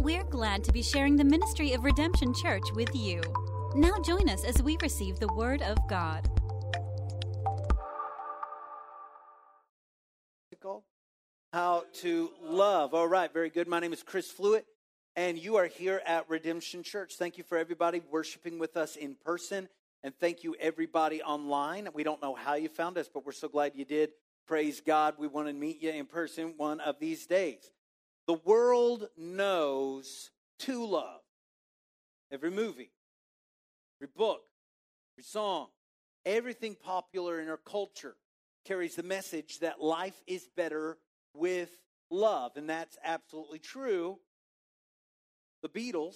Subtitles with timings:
[0.00, 3.20] We're glad to be sharing the ministry of Redemption Church with you.
[3.74, 6.26] Now join us as we receive the Word of God.
[11.52, 12.94] How to love.
[12.94, 13.68] All right, very good.
[13.68, 14.64] My name is Chris Fluitt,
[15.16, 17.16] and you are here at Redemption Church.
[17.18, 19.68] Thank you for everybody worshiping with us in person,
[20.02, 21.90] and thank you everybody online.
[21.92, 24.12] We don't know how you found us, but we're so glad you did.
[24.46, 25.16] Praise God.
[25.18, 27.70] We want to meet you in person one of these days.
[28.30, 30.30] The world knows
[30.60, 31.20] to love.
[32.30, 32.92] Every movie,
[33.98, 34.42] every book,
[35.14, 35.66] every song,
[36.24, 38.14] everything popular in our culture
[38.64, 40.96] carries the message that life is better
[41.34, 41.70] with
[42.08, 44.20] love, and that's absolutely true.
[45.64, 46.14] The Beatles,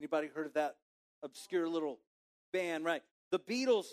[0.00, 0.76] anybody heard of that
[1.24, 1.98] obscure little
[2.52, 3.02] band, right?
[3.32, 3.86] The Beatles,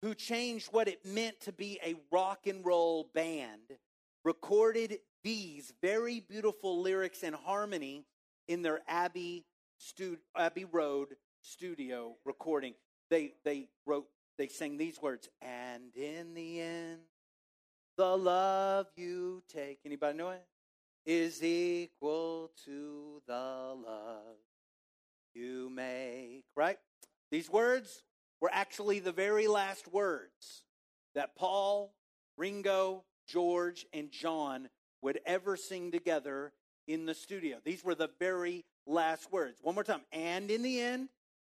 [0.00, 3.76] who changed what it meant to be a rock and roll band,
[4.24, 8.04] recorded these very beautiful lyrics and harmony
[8.46, 9.44] in their Abbey,
[9.78, 11.08] stu- Abbey Road
[11.42, 12.74] studio recording.
[13.10, 17.00] They, they wrote, they sang these words, and in the end,
[17.96, 20.44] the love you take, anybody know it?
[21.04, 24.36] Is equal to the love
[25.34, 26.78] you make, right?
[27.30, 28.02] These words
[28.40, 30.64] were actually the very last words
[31.14, 31.92] that Paul,
[32.36, 34.68] Ringo, George, and John
[35.02, 36.52] would ever sing together
[36.86, 37.58] in the studio.
[37.64, 39.58] These were the very last words.
[39.62, 40.00] One more time.
[40.12, 41.08] And in the end,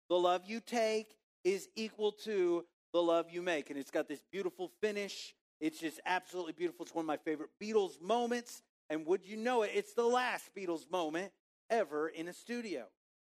[0.10, 3.70] the love you take is equal to the love you make.
[3.70, 5.34] And it's got this beautiful finish.
[5.62, 6.86] It's just absolutely beautiful.
[6.86, 8.62] It's one of my favorite Beatles moments.
[8.90, 9.72] And would you know it?
[9.74, 11.32] It's the last Beatles moment
[11.70, 12.86] ever in a studio.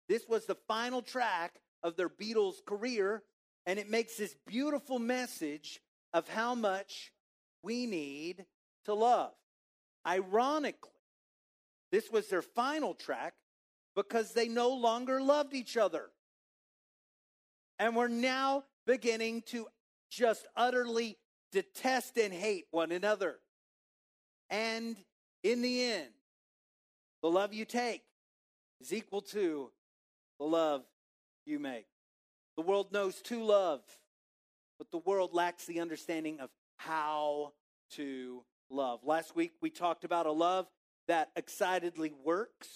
[0.09, 3.23] This was the final track of their Beatles career.
[3.67, 5.81] And it makes this beautiful message
[6.13, 7.13] of how much
[7.63, 8.45] we need
[8.85, 9.33] to love.
[10.07, 10.91] Ironically,
[11.91, 13.35] this was their final track
[13.95, 16.11] because they no longer loved each other.
[17.79, 19.67] And we're now beginning to
[20.11, 21.17] just utterly
[21.53, 23.39] detest and hate one another.
[24.51, 24.97] And
[25.43, 26.11] in the end,
[27.23, 28.03] the love you take
[28.81, 29.71] is equal to
[30.39, 30.85] the love
[31.47, 31.87] you make.
[32.57, 33.81] The world knows to love,
[34.79, 37.53] but the world lacks the understanding of how
[37.93, 39.01] to love.
[39.05, 40.67] Last week we talked about a love
[41.07, 42.69] that excitedly works,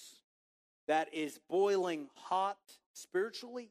[0.86, 2.58] that is boiling hot
[2.92, 3.70] spiritually,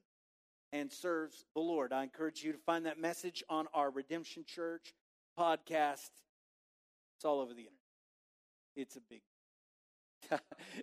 [0.73, 1.93] and serves the Lord.
[1.93, 4.93] I encourage you to find that message on our Redemption Church
[5.39, 6.09] podcast.
[7.15, 7.77] It's all over the internet.
[8.75, 9.21] It's a big.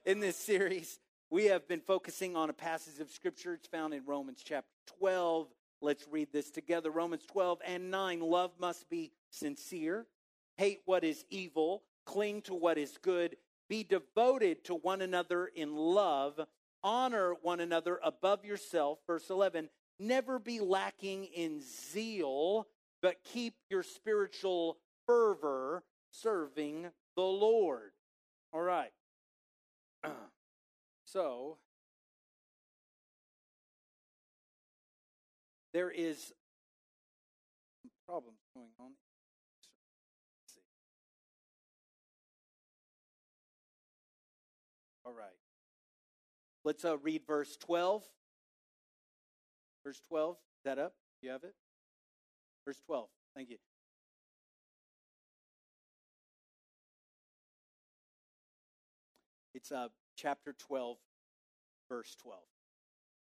[0.07, 0.99] in this series,
[1.31, 3.55] we have been focusing on a passage of scripture.
[3.55, 5.49] It's found in Romans chapter 12.
[5.81, 6.91] Let's read this together.
[6.91, 8.21] Romans 12 and 9.
[8.21, 10.07] Love must be sincere,
[10.57, 13.37] hate what is evil, cling to what is good,
[13.69, 16.39] be devoted to one another in love,
[16.83, 18.99] honor one another above yourself.
[19.07, 19.69] Verse 11.
[19.99, 22.67] Never be lacking in zeal,
[23.01, 27.93] but keep your spiritual fervor serving the Lord.
[28.53, 28.93] All right.
[31.07, 31.59] So,
[35.73, 36.33] there is
[38.07, 38.44] problems
[46.65, 48.03] Let's uh, read verse 12.
[49.85, 50.37] Verse 12.
[50.37, 50.95] Is that up?
[51.21, 51.55] You have it?
[52.65, 53.09] Verse 12.
[53.35, 53.59] Thank you.
[59.55, 60.97] It's uh, chapter 12,
[61.89, 62.41] verse 12.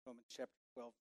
[0.05, 0.93] Romans chapter 12.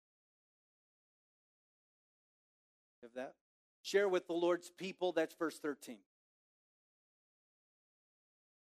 [3.02, 3.34] Have that?
[3.82, 5.12] Share with the Lord's people.
[5.12, 5.98] That's verse 13.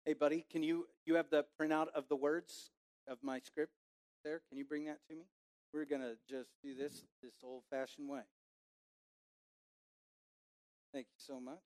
[0.05, 2.71] Hey, buddy, can you you have the printout of the words
[3.09, 3.73] of my script
[4.25, 4.41] there?
[4.49, 5.25] Can you bring that to me?
[5.73, 8.23] We're gonna just do this this old-fashioned way.
[10.93, 11.63] Thank you so much.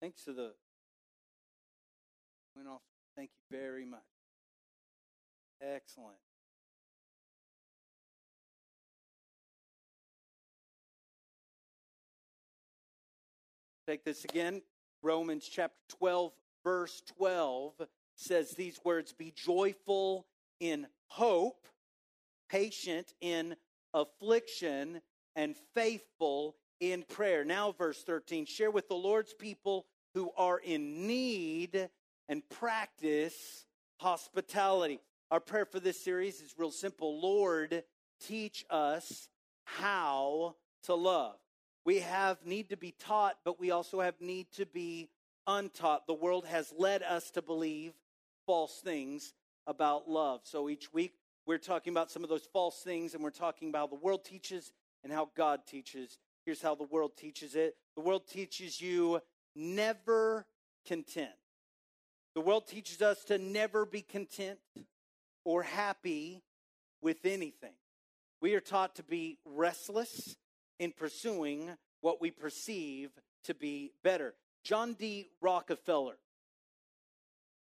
[0.00, 0.52] Thanks to the
[2.54, 2.80] went off.
[3.14, 4.00] Thank you very much.
[5.60, 6.16] Excellent.
[13.86, 14.62] Take this again.
[15.02, 16.32] Romans chapter 12,
[16.64, 17.74] verse 12
[18.16, 20.26] says these words Be joyful
[20.60, 21.66] in hope,
[22.50, 23.56] patient in
[23.94, 25.00] affliction,
[25.34, 27.44] and faithful in prayer.
[27.44, 31.88] Now, verse 13 share with the Lord's people who are in need
[32.28, 33.66] and practice
[33.98, 35.00] hospitality.
[35.30, 37.84] Our prayer for this series is real simple Lord,
[38.20, 39.28] teach us
[39.64, 41.36] how to love.
[41.84, 45.08] We have need to be taught, but we also have need to be
[45.46, 46.06] untaught.
[46.06, 47.92] The world has led us to believe
[48.46, 49.34] false things
[49.66, 50.40] about love.
[50.44, 51.14] So each week
[51.46, 54.24] we're talking about some of those false things and we're talking about how the world
[54.24, 54.72] teaches
[55.04, 56.18] and how God teaches.
[56.44, 59.20] Here's how the world teaches it the world teaches you
[59.54, 60.46] never
[60.86, 61.30] content.
[62.34, 64.58] The world teaches us to never be content
[65.44, 66.42] or happy
[67.00, 67.72] with anything.
[68.42, 70.36] We are taught to be restless
[70.78, 71.70] in pursuing
[72.02, 73.10] what we perceive
[73.44, 74.34] to be better.
[74.62, 75.28] John D.
[75.40, 76.18] Rockefeller,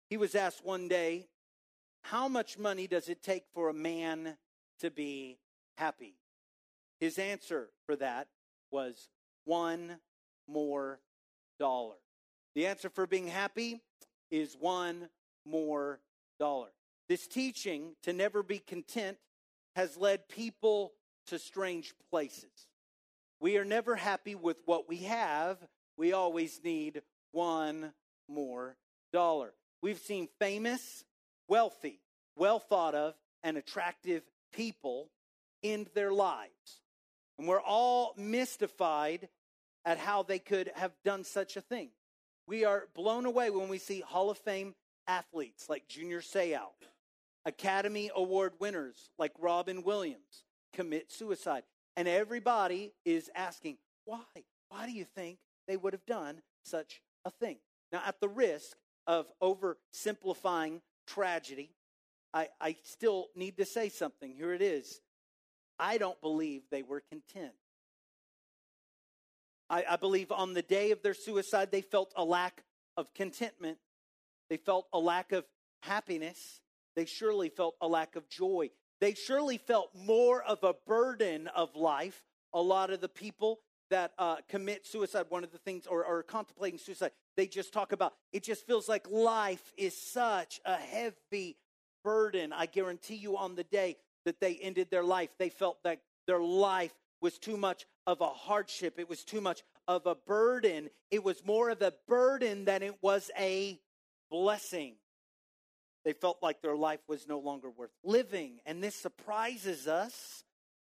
[0.09, 1.29] he was asked one day,
[2.03, 4.37] How much money does it take for a man
[4.81, 5.39] to be
[5.77, 6.15] happy?
[7.01, 8.29] His answer for that
[8.71, 9.09] was
[9.45, 9.99] one
[10.49, 11.01] more
[11.59, 11.97] dollar.
[12.55, 13.81] The answer for being happy
[14.31, 15.09] is one
[15.45, 16.01] more
[16.39, 16.69] dollar.
[17.09, 19.19] This teaching to never be content
[19.77, 20.93] has led people
[21.27, 22.67] to strange places.
[23.41, 25.59] We are never happy with what we have.
[25.97, 27.03] We always need
[27.33, 27.93] one
[28.29, 28.77] more
[29.13, 29.53] dollar.
[29.87, 31.05] We've seen famous,
[31.47, 32.01] wealthy,
[32.35, 35.11] well thought of, and attractive people
[35.63, 36.81] end their lives.
[37.39, 39.29] And we're all mystified
[39.85, 41.91] at how they could have done such a thing.
[42.49, 44.75] We are blown away when we see Hall of Fame
[45.07, 46.71] athletes like Junior Seau,
[47.45, 50.43] Academy Award winners like Robin Williams
[50.73, 51.63] commit suicide.
[51.97, 54.25] And everybody is asking, why?
[54.69, 55.39] Why do you think
[55.69, 57.59] they would have done such a thing?
[57.93, 61.71] Now, at the risk of oversimplifying tragedy,
[62.35, 64.33] I, I still need to say something.
[64.33, 65.01] Here it is.
[65.79, 67.53] I don't believe they were content.
[69.69, 72.63] I, I believe on the day of their suicide, they felt a lack
[72.97, 73.79] of contentment.
[74.49, 75.45] They felt a lack of
[75.83, 76.61] happiness.
[76.95, 78.71] They surely felt a lack of joy.
[79.01, 82.25] They surely felt more of a burden of life.
[82.55, 83.61] A lot of the people
[83.91, 87.93] that uh, commit suicide, one of the things, or are contemplating suicide, they just talk
[87.93, 91.57] about it just feels like life is such a heavy
[92.03, 92.53] burden.
[92.53, 96.41] I guarantee you, on the day that they ended their life, they felt that their
[96.41, 98.99] life was too much of a hardship.
[98.99, 100.91] It was too much of a burden.
[101.11, 103.79] It was more of a burden than it was a
[104.31, 104.95] blessing.
[106.05, 108.61] They felt like their life was no longer worth living.
[108.65, 110.45] And this surprises us.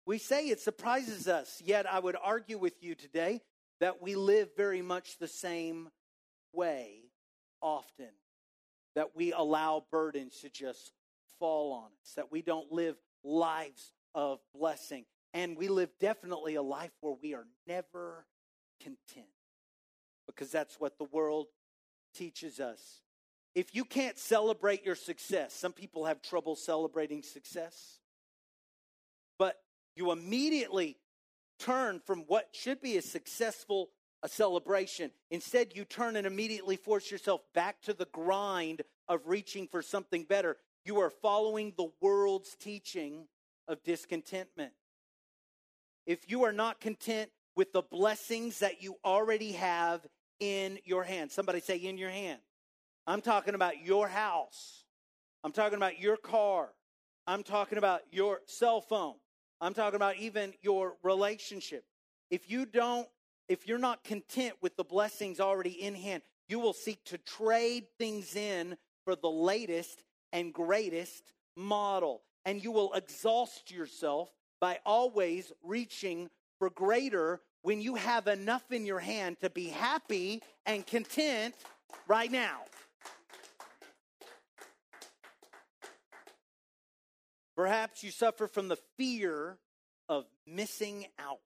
[0.05, 3.41] We say it surprises us, yet I would argue with you today
[3.79, 5.89] that we live very much the same
[6.53, 7.01] way
[7.61, 8.09] often.
[8.95, 10.91] That we allow burdens to just
[11.39, 15.05] fall on us, that we don't live lives of blessing.
[15.33, 18.27] And we live definitely a life where we are never
[18.79, 19.25] content
[20.27, 21.47] because that's what the world
[22.13, 23.01] teaches us.
[23.55, 27.99] If you can't celebrate your success, some people have trouble celebrating success,
[29.37, 29.57] but
[29.95, 30.97] you immediately
[31.59, 33.89] turn from what should be a successful
[34.23, 35.11] a celebration.
[35.29, 40.23] Instead, you turn and immediately force yourself back to the grind of reaching for something
[40.23, 40.57] better.
[40.85, 43.27] You are following the world's teaching
[43.67, 44.71] of discontentment
[46.05, 50.05] if you are not content with the blessings that you already have
[50.39, 51.31] in your hand.
[51.31, 52.39] Somebody say, in your hand.
[53.05, 54.85] I'm talking about your house.
[55.43, 56.69] I'm talking about your car.
[57.27, 59.15] I'm talking about your cell phone.
[59.61, 61.85] I'm talking about even your relationship.
[62.29, 63.07] If you don't,
[63.47, 67.85] if you're not content with the blessings already in hand, you will seek to trade
[67.97, 72.21] things in for the latest and greatest model.
[72.45, 78.85] And you will exhaust yourself by always reaching for greater when you have enough in
[78.85, 81.55] your hand to be happy and content
[82.07, 82.59] right now.
[87.55, 89.57] Perhaps you suffer from the fear
[90.09, 91.39] of missing out.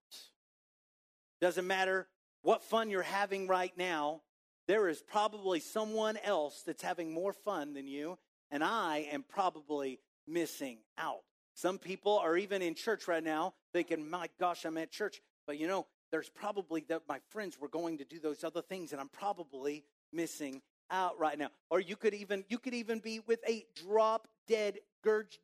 [1.42, 2.08] Doesn't matter
[2.42, 4.22] what fun you're having right now,
[4.68, 8.18] there is probably someone else that's having more fun than you,
[8.52, 11.22] and I am probably missing out.
[11.54, 15.22] Some people are even in church right now thinking, my gosh, I'm at church.
[15.48, 18.92] But you know, there's probably that my friends were going to do those other things
[18.92, 21.50] and I'm probably missing out right now.
[21.70, 24.78] Or you could even you could even be with a drop dead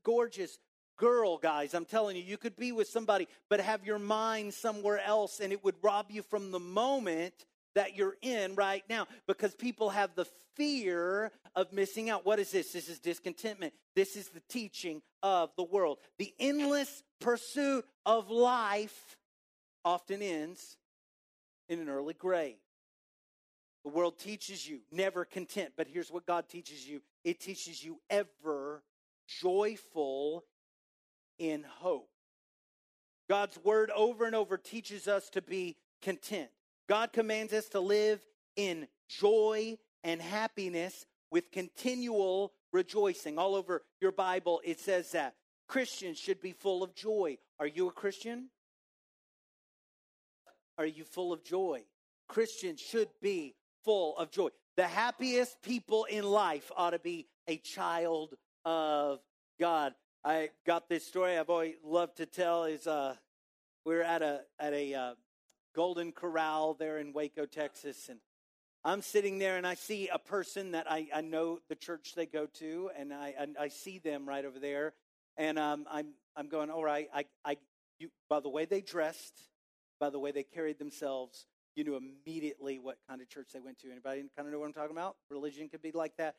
[0.04, 0.60] gorgeous
[0.98, 1.74] girl, guys.
[1.74, 5.52] I'm telling you, you could be with somebody, but have your mind somewhere else, and
[5.52, 7.46] it would rob you from the moment
[7.76, 12.26] that you're in right now because people have the fear of missing out.
[12.26, 12.72] What is this?
[12.72, 13.74] This is discontentment.
[13.96, 15.98] This is the teaching of the world.
[16.18, 19.18] The endless pursuit of life
[19.84, 20.78] often ends
[21.68, 22.58] in an early grave.
[23.84, 28.00] The world teaches you never content, but here's what God teaches you it teaches you
[28.10, 28.82] ever
[29.28, 30.46] joyful
[31.40, 32.10] in hope.
[33.30, 36.50] God's word over and over teaches us to be content.
[36.90, 38.24] God commands us to live
[38.56, 43.38] in joy and happiness with continual rejoicing.
[43.38, 45.36] All over your Bible, it says that.
[45.68, 47.38] Christians should be full of joy.
[47.60, 48.50] Are you a Christian?
[50.78, 51.84] Are you full of joy?
[52.28, 54.50] Christians should be full of joy.
[54.76, 58.36] The happiest people in life ought to be a child
[58.66, 59.20] of
[59.60, 59.94] God.
[60.26, 63.16] I got this story I've always loved to tell is uh,
[63.86, 65.14] we are at a at a uh,
[65.76, 68.20] Golden Corral there in Waco, Texas, and
[68.86, 72.26] I'm sitting there and I see a person that I, I know the church they
[72.26, 74.94] go to, and I and I see them right over there,
[75.36, 77.58] and um, I'm I'm going, all right, I I
[78.00, 79.38] you, by the way they dressed,
[80.00, 83.78] by the way they carried themselves, you knew immediately what kind of church they went
[83.80, 83.92] to.
[83.92, 85.18] Anybody kind of know what I'm talking about?
[85.30, 86.36] Religion could be like that.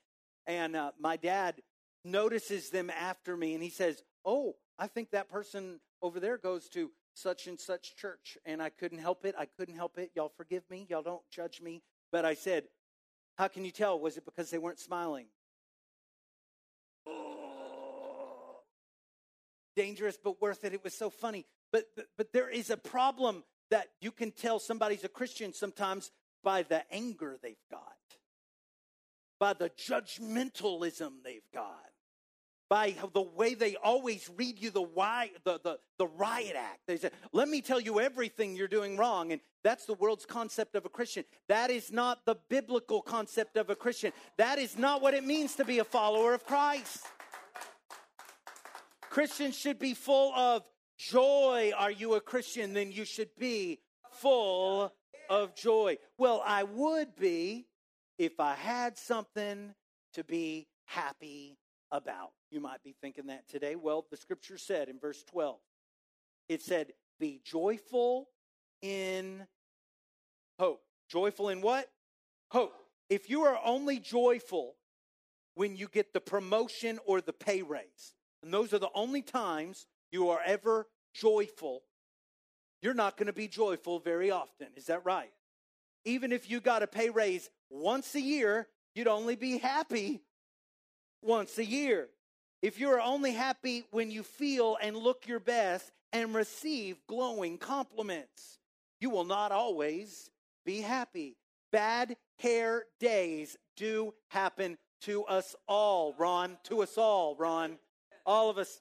[0.47, 1.61] And uh, my dad
[2.05, 6.69] notices them after me, and he says, "Oh, I think that person over there goes
[6.71, 9.35] to such and such church." And I couldn't help it.
[9.39, 10.11] I couldn't help it.
[10.15, 10.87] Y'all forgive me.
[10.89, 11.83] Y'all don't judge me.
[12.13, 12.69] But I said,
[13.37, 13.99] "How can you tell?
[13.99, 15.27] Was it because they weren't smiling?"
[19.75, 20.75] dangerous but worth it.
[20.75, 21.47] It was so funny.
[21.73, 26.11] But, but, but there is a problem that you can tell somebody's a Christian sometimes
[26.43, 27.97] by the anger they've got,
[29.41, 31.91] by the judgmentalism they've got,
[32.69, 36.81] by the way they always read you the why the, the, the riot act.
[36.87, 39.33] They say, let me tell you everything you're doing wrong.
[39.33, 41.25] And that's the world's concept of a Christian.
[41.49, 44.13] That is not the biblical concept of a Christian.
[44.39, 47.07] That is not what it means to be a follower of Christ.
[49.11, 50.65] Christians should be full of
[50.97, 51.73] joy.
[51.77, 52.73] Are you a Christian?
[52.73, 53.81] Then you should be
[54.11, 54.93] full
[55.31, 55.99] of joy.
[56.19, 57.67] Well, I would be
[58.19, 59.75] if I had something
[60.15, 61.59] to be happy
[61.95, 62.33] about.
[62.51, 63.77] You might be thinking that today.
[63.77, 65.57] Well, the scripture said in verse 12,
[66.49, 68.29] it said, Be joyful
[68.83, 69.47] in
[70.59, 70.83] hope.
[71.09, 71.89] Joyful in what?
[72.51, 72.75] Hope.
[73.09, 74.75] If you are only joyful
[75.55, 79.87] when you get the promotion or the pay raise, and those are the only times
[80.11, 81.83] you are ever joyful,
[82.83, 84.69] you're not going to be joyful very often.
[84.77, 85.31] Is that right?
[86.05, 90.23] Even if you got a pay raise once a year, you'd only be happy
[91.25, 92.09] once a year.
[92.63, 98.59] If you're only happy when you feel and look your best and receive glowing compliments,
[99.01, 100.31] you will not always
[100.65, 101.37] be happy.
[101.73, 106.57] Bad hair days do happen to us all, Ron.
[106.65, 107.79] To us all, Ron
[108.27, 108.81] all of us.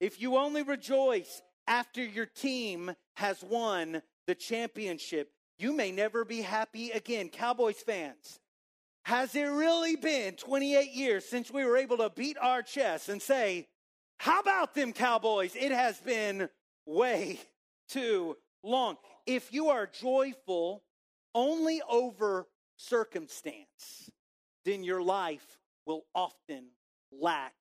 [0.00, 6.42] If you only rejoice after your team has won the championship, you may never be
[6.42, 7.28] happy again.
[7.28, 8.40] Cowboys fans,
[9.04, 13.20] has it really been 28 years since we were able to beat our chest and
[13.20, 13.68] say,
[14.18, 15.54] How about them Cowboys?
[15.54, 16.48] It has been
[16.86, 17.38] way
[17.88, 18.96] too long.
[19.26, 20.82] If you are joyful
[21.34, 22.46] only over
[22.76, 24.10] circumstance,
[24.64, 26.68] then your life will often
[27.12, 27.52] lack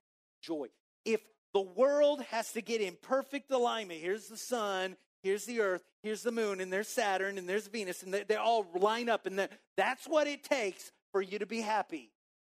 [0.42, 0.68] joy.
[1.04, 1.20] If
[1.54, 6.24] the world has to get in perfect alignment, here's the sun, here's the earth, here's
[6.24, 9.50] the moon, and there's Saturn, and there's Venus, and they, they all line up, and
[9.76, 12.12] that's what it takes for you to be happy,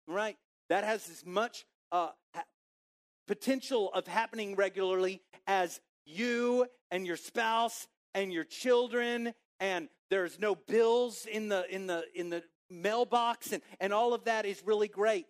[0.09, 0.39] right?
[0.71, 2.45] That has as much uh, ha-
[3.27, 10.55] potential of happening regularly as you and your spouse and your children, and there's no
[10.55, 14.89] bills in the in the in the mailbox, and and all of that is really
[14.89, 15.27] great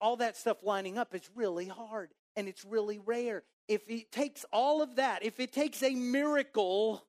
[0.00, 3.42] all that stuff lining up is really hard and it's really rare.
[3.68, 7.04] If it takes all of that, if it takes a miracle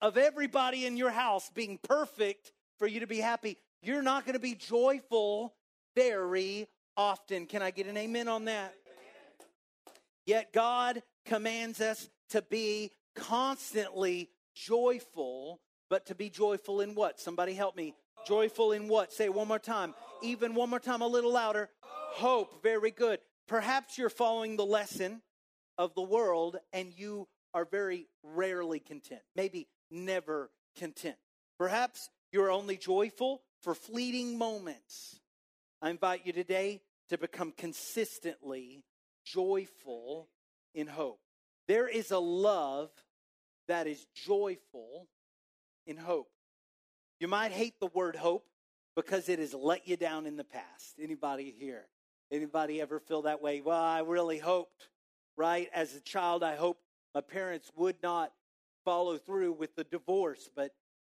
[0.00, 4.34] of everybody in your house being perfect for you to be happy, you're not going
[4.34, 5.54] to be joyful
[5.94, 7.46] very often.
[7.46, 8.74] Can I get an amen on that?
[10.26, 17.18] Yet God commands us to be constantly joyful, but to be joyful in what?
[17.18, 17.94] Somebody help me.
[18.26, 19.12] Joyful in what?
[19.12, 19.94] Say one more time.
[20.22, 21.70] Even one more time, a little louder.
[21.82, 23.18] Hope, very good.
[23.48, 25.22] Perhaps you're following the lesson
[25.78, 31.16] of the world and you are very rarely content, maybe never content.
[31.58, 35.20] Perhaps you're only joyful for fleeting moments.
[35.82, 38.84] I invite you today to become consistently
[39.24, 40.28] joyful
[40.74, 41.20] in hope.
[41.68, 42.90] There is a love
[43.68, 45.08] that is joyful
[45.86, 46.30] in hope.
[47.18, 48.46] You might hate the word hope
[48.96, 50.98] because it has let you down in the past.
[51.00, 51.86] Anybody here?
[52.32, 53.60] Anybody ever feel that way?
[53.60, 54.88] Well, I really hoped,
[55.36, 55.68] right?
[55.74, 56.82] As a child, I hoped
[57.14, 58.32] my parents would not
[58.84, 60.72] follow through with the divorce, but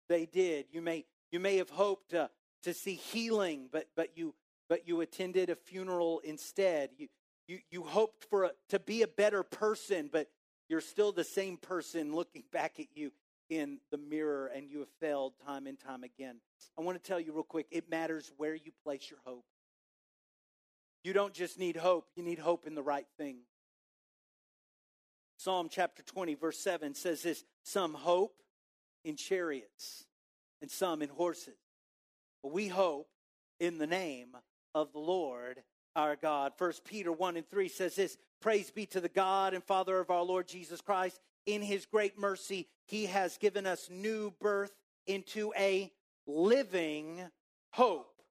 [0.08, 0.66] they did.
[0.72, 2.30] You may you may have hoped to,
[2.62, 4.36] to see healing, but but you
[4.68, 6.90] but you attended a funeral instead.
[6.96, 7.08] You
[7.48, 10.28] you you hoped for a, to be a better person, but
[10.68, 13.10] you're still the same person looking back at you
[13.50, 16.36] in the mirror and you have failed time and time again.
[16.78, 19.44] I want to tell you real quick, it matters where you place your hope.
[21.02, 23.38] You don't just need hope, you need hope in the right thing.
[25.36, 28.40] Psalm chapter 20, verse 7 says this Some hope
[29.02, 30.04] in chariots
[30.64, 31.58] and some in horses.
[32.42, 33.06] But we hope
[33.60, 34.28] in the name
[34.74, 35.62] of the Lord
[35.94, 36.52] our God.
[36.56, 40.08] First Peter 1 and 3 says this Praise be to the God and Father of
[40.08, 41.20] our Lord Jesus Christ.
[41.44, 44.72] In his great mercy, he has given us new birth
[45.06, 45.92] into a
[46.26, 47.20] living
[47.72, 48.22] hope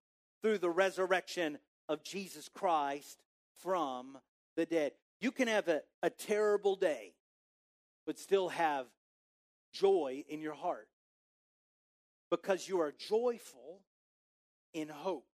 [0.41, 3.21] through the resurrection of Jesus Christ
[3.61, 4.17] from
[4.55, 4.93] the dead.
[5.21, 7.13] You can have a, a terrible day,
[8.07, 8.87] but still have
[9.71, 10.87] joy in your heart
[12.33, 13.81] because you are joyful
[14.73, 15.27] in hope.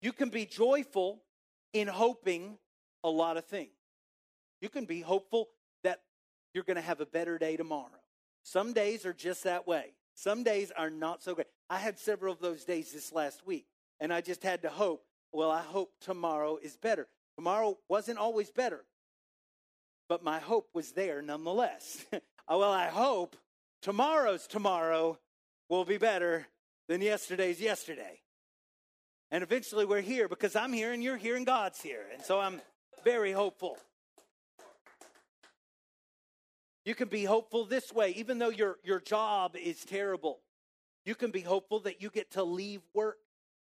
[0.00, 1.20] You can be joyful
[1.72, 2.58] in hoping
[3.02, 3.72] a lot of things.
[4.60, 5.48] You can be hopeful
[5.82, 6.00] that
[6.54, 7.88] you're going to have a better day tomorrow.
[8.44, 9.94] Some days are just that way.
[10.14, 11.48] Some days are not so great.
[11.68, 13.66] I had several of those days this last week,
[13.98, 15.02] and I just had to hope,
[15.32, 17.08] well, I hope tomorrow is better.
[17.34, 18.84] Tomorrow wasn't always better,
[20.08, 22.06] but my hope was there nonetheless.
[22.48, 23.36] well, I hope
[23.80, 25.18] tomorrow's tomorrow
[25.72, 26.46] will be better
[26.86, 28.20] than yesterday's yesterday.
[29.30, 32.04] And eventually we're here because I'm here and you're here and God's here.
[32.12, 32.60] And so I'm
[33.04, 33.78] very hopeful.
[36.84, 40.40] You can be hopeful this way, even though your, your job is terrible.
[41.06, 43.16] You can be hopeful that you get to leave work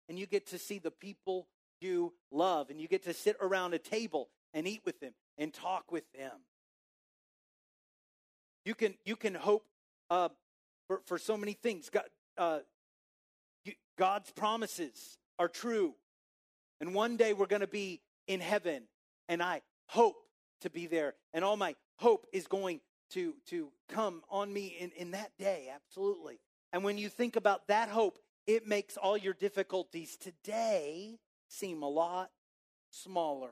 [0.08, 1.46] and you get to see the people
[1.78, 5.52] you love and you get to sit around a table and eat with them and
[5.52, 6.32] talk with them.
[8.64, 9.66] You can, you can hope
[10.08, 10.30] uh,
[10.88, 11.90] for, for so many things.
[11.90, 12.04] God,
[12.36, 12.58] uh,
[13.96, 15.94] God's promises are true.
[16.80, 18.84] And one day we're going to be in heaven,
[19.28, 20.16] and I hope
[20.62, 21.14] to be there.
[21.32, 22.80] And all my hope is going
[23.10, 26.40] to, to come on me in, in that day, absolutely.
[26.72, 31.18] And when you think about that hope, it makes all your difficulties today
[31.48, 32.30] seem a lot
[32.90, 33.50] smaller.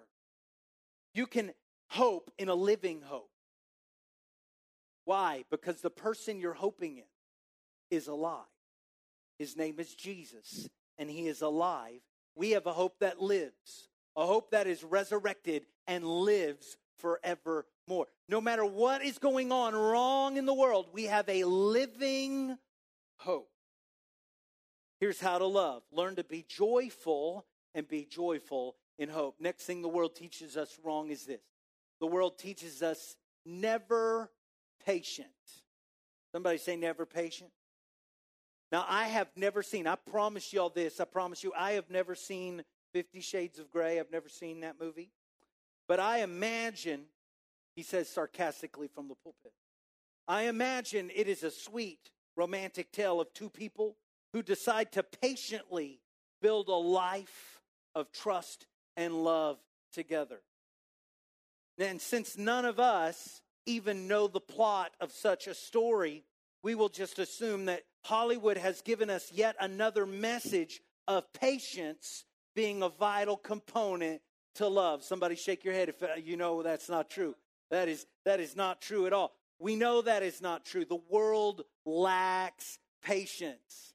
[1.15, 1.53] You can
[1.89, 3.31] hope in a living hope.
[5.05, 5.45] Why?
[5.51, 7.05] Because the person you're hoping in
[7.91, 8.45] is alive.
[9.39, 10.69] His name is Jesus,
[10.99, 12.01] and he is alive.
[12.35, 18.07] We have a hope that lives, a hope that is resurrected and lives forevermore.
[18.29, 22.57] No matter what is going on wrong in the world, we have a living
[23.19, 23.51] hope.
[25.01, 27.45] Here's how to love learn to be joyful
[27.75, 29.37] and be joyful in hope.
[29.39, 31.41] Next thing the world teaches us wrong is this
[32.01, 34.31] the world teaches us never
[34.85, 35.29] patient.
[36.33, 37.51] Somebody say never patient.
[38.73, 42.15] Now, I have never seen, I promise y'all this, I promise you, I have never
[42.15, 44.01] seen Fifty Shades of Grey.
[44.01, 45.11] I've never seen that movie.
[45.87, 47.03] But I imagine,
[47.75, 49.53] he says sarcastically from the pulpit,
[50.27, 53.97] I imagine it is a sweet romantic tale of two people
[54.33, 56.01] who decide to patiently
[56.43, 57.61] build a life
[57.95, 59.59] of trust and love
[59.93, 60.41] together.
[61.79, 66.25] And since none of us even know the plot of such a story,
[66.67, 72.25] we will just assume that Hollywood has given us yet another message of patience
[72.57, 74.21] being a vital component
[74.57, 75.05] to love.
[75.05, 77.37] Somebody shake your head if uh, you know that's not true.
[77.71, 79.31] That is that is not true at all.
[79.61, 80.85] We know that is not true.
[80.85, 83.95] The world lacks patience.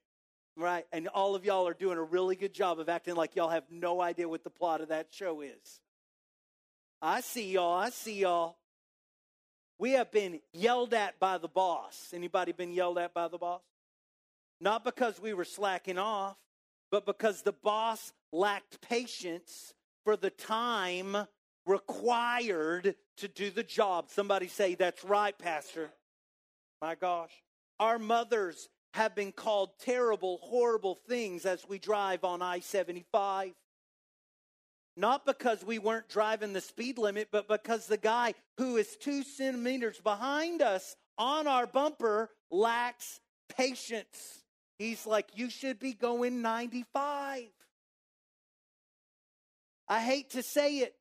[0.56, 0.86] Right?
[0.94, 3.66] And all of y'all are doing a really good job of acting like y'all have
[3.70, 5.82] no idea what the plot of that show is.
[7.02, 7.74] I see y'all.
[7.74, 8.56] I see y'all.
[9.82, 12.12] We have been yelled at by the boss.
[12.14, 13.64] Anybody been yelled at by the boss?
[14.60, 16.38] Not because we were slacking off,
[16.92, 19.74] but because the boss lacked patience
[20.06, 21.18] for the time
[21.66, 24.12] required to do the job.
[24.12, 25.90] Somebody say, That's right, Pastor.
[26.80, 27.34] My gosh.
[27.80, 33.54] Our mothers have been called terrible, horrible things as we drive on I 75.
[34.98, 39.24] Not because we weren't driving the speed limit, but because the guy who is two
[39.24, 44.44] centimeters behind us on our bumper lacks patience.
[44.78, 47.44] He's like, You should be going 95.
[49.88, 50.96] I hate to say it,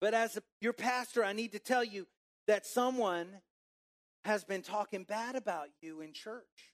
[0.00, 2.06] but as a, your pastor, I need to tell you
[2.46, 3.28] that someone
[4.24, 6.69] has been talking bad about you in church.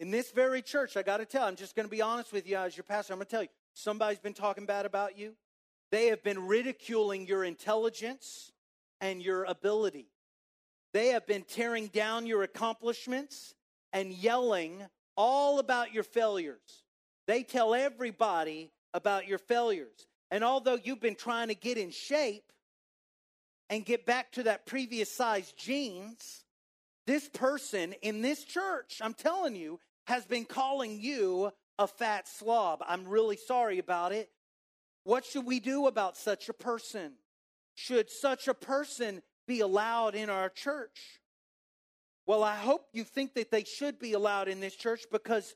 [0.00, 2.48] In this very church, I got to tell, I'm just going to be honest with
[2.48, 3.12] you as your pastor.
[3.12, 5.34] I'm going to tell you, somebody's been talking bad about you.
[5.90, 8.50] They have been ridiculing your intelligence
[9.02, 10.06] and your ability.
[10.94, 13.54] They have been tearing down your accomplishments
[13.92, 14.82] and yelling
[15.18, 16.84] all about your failures.
[17.26, 20.06] They tell everybody about your failures.
[20.30, 22.50] And although you've been trying to get in shape
[23.68, 26.42] and get back to that previous size jeans,
[27.06, 32.82] this person in this church, I'm telling you, has been calling you a fat slob.
[32.86, 34.30] I'm really sorry about it.
[35.04, 37.12] What should we do about such a person?
[37.74, 41.20] Should such a person be allowed in our church?
[42.26, 45.54] Well, I hope you think that they should be allowed in this church because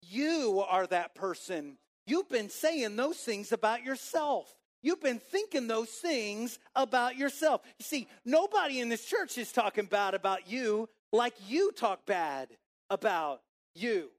[0.00, 1.76] you are that person.
[2.06, 4.54] You've been saying those things about yourself.
[4.82, 7.62] You've been thinking those things about yourself.
[7.78, 12.48] You see, nobody in this church is talking bad about you like you talk bad
[12.88, 13.40] about
[13.76, 14.10] you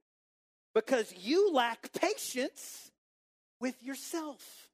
[0.73, 2.91] because you lack patience
[3.59, 4.69] with yourself.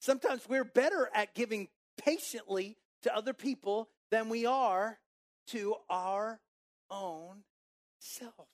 [0.00, 4.98] Sometimes we're better at giving patiently to other people than we are
[5.48, 6.40] to our
[6.90, 7.42] own
[7.98, 8.48] self.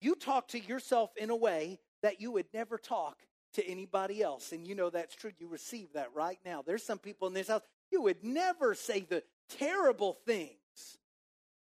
[0.00, 3.22] You talk to yourself in a way that you would never talk
[3.54, 4.52] to anybody else.
[4.52, 5.32] And you know that's true.
[5.38, 6.62] You receive that right now.
[6.64, 10.50] There's some people in this house, you would never say the terrible things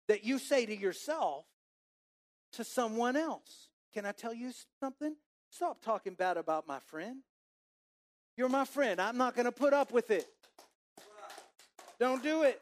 [0.09, 1.45] that you say to yourself
[2.57, 3.69] to someone else.
[3.93, 5.15] Can I tell you something?
[5.51, 7.19] Stop talking bad about my friend.
[8.37, 9.01] You're my friend.
[9.01, 10.27] I'm not going to put up with it.
[12.01, 12.61] Don't do it.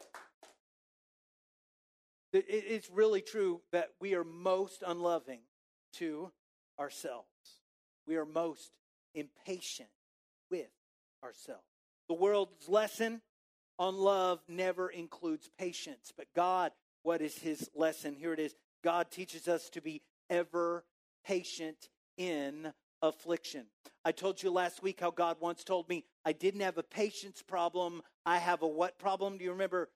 [2.33, 5.41] It's really true that we are most unloving
[5.93, 6.31] to
[6.79, 7.27] ourselves.
[8.07, 8.77] We are most
[9.15, 9.89] impatient
[10.49, 10.69] with
[11.23, 11.63] ourselves.
[12.07, 13.21] The world's lesson
[13.79, 18.15] on love never includes patience, but God, what is his lesson?
[18.15, 20.83] Here it is God teaches us to be ever
[21.25, 23.65] patient in affliction.
[24.05, 27.41] I told you last week how God once told me I didn't have a patience
[27.41, 28.01] problem.
[28.25, 29.37] I have a what problem?
[29.37, 29.89] Do you remember?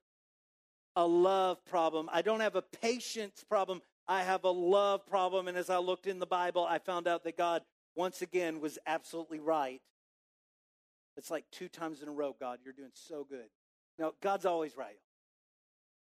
[0.96, 2.10] A love problem.
[2.12, 3.82] I don't have a patience problem.
[4.08, 5.48] I have a love problem.
[5.48, 7.62] And as I looked in the Bible, I found out that God,
[7.96, 9.82] once again, was absolutely right.
[11.18, 13.48] It's like two times in a row, God, you're doing so good.
[14.00, 15.00] Now, God's always right.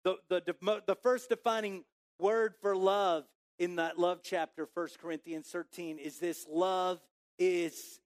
[0.04, 1.84] The, the, the first defining
[2.20, 3.24] word for love
[3.58, 7.00] in that love chapter, 1 Corinthians 13, is this love
[7.38, 8.00] is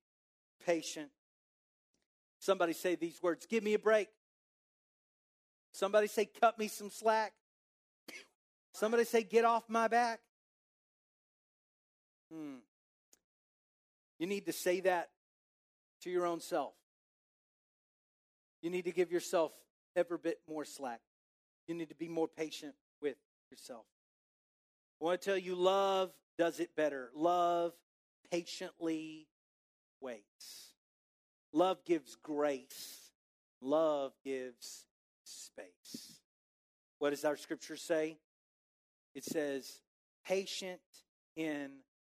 [0.67, 1.11] patient.
[2.41, 4.09] Somebody say these words Give me a break.
[5.73, 7.33] Somebody say, Cut me some slack.
[8.73, 10.21] Somebody say, Get off my back.
[12.33, 12.57] Hmm.
[14.19, 15.11] You need to say that
[16.03, 16.75] to your own self.
[18.63, 19.53] You need to give yourself
[19.97, 21.01] ever bit more slack.
[21.67, 23.17] You need to be more patient with
[23.51, 23.85] yourself.
[25.05, 27.11] I want to tell you, love does it better.
[27.15, 27.75] Love
[28.33, 29.27] patiently
[30.01, 30.73] waits.
[31.53, 33.11] Love gives grace.
[33.61, 34.87] Love gives
[35.23, 36.21] space.
[37.01, 38.17] What does our scripture say?
[39.15, 39.83] It says,
[40.27, 40.81] patient
[41.37, 41.69] in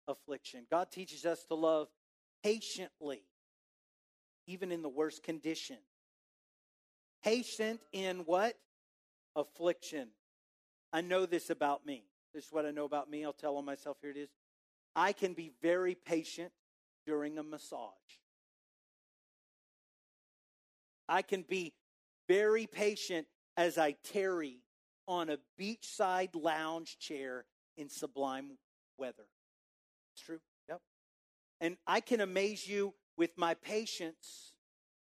[0.06, 0.66] affliction.
[0.70, 1.88] God teaches us to love
[2.44, 3.22] patiently,
[4.46, 5.78] even in the worst condition.
[7.24, 8.58] Patient in what?
[9.34, 10.08] Affliction.
[10.92, 12.04] I know this about me.
[12.34, 13.24] This is what I know about me.
[13.24, 13.98] I'll tell on myself.
[14.00, 14.30] Here it is.
[14.96, 16.52] I can be very patient
[17.06, 17.90] during a massage.
[21.08, 21.74] I can be
[22.28, 24.58] very patient as I tarry
[25.06, 27.44] on a beachside lounge chair
[27.76, 28.58] in sublime
[28.98, 29.26] weather.
[30.14, 30.40] It's true.
[30.68, 30.80] Yep.
[31.60, 34.52] And I can amaze you with my patience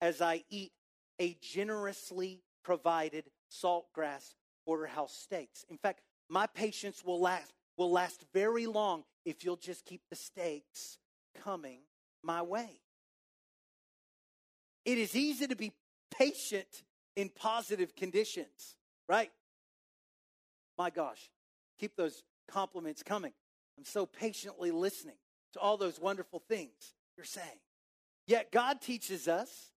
[0.01, 0.73] as I eat
[1.21, 5.65] a generously provided saltgrass porterhouse steaks.
[5.69, 10.17] In fact, my patience will last will last very long if you'll just keep the
[10.17, 10.99] steaks
[11.43, 11.81] coming
[12.23, 12.81] my way.
[14.85, 15.73] It is easy to be
[16.17, 16.83] patient
[17.17, 18.77] in positive conditions,
[19.09, 19.31] right?
[20.79, 21.31] My gosh,
[21.79, 23.33] keep those compliments coming.
[23.79, 25.17] I'm so patiently listening
[25.55, 27.61] to all those wonderful things you're saying.
[28.27, 29.71] Yet God teaches us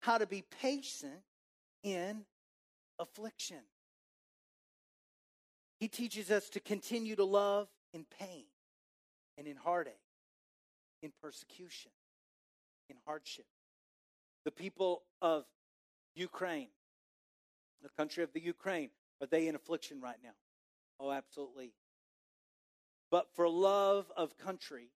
[0.00, 1.22] how to be patient
[1.82, 2.24] in
[2.98, 3.58] affliction.
[5.78, 8.44] He teaches us to continue to love in pain
[9.36, 9.94] and in heartache,
[11.02, 11.92] in persecution,
[12.88, 13.46] in hardship.
[14.44, 15.44] The people of
[16.14, 16.68] Ukraine,
[17.82, 20.34] the country of the Ukraine, are they in affliction right now?
[20.98, 21.72] Oh, absolutely.
[23.10, 24.90] But for love of country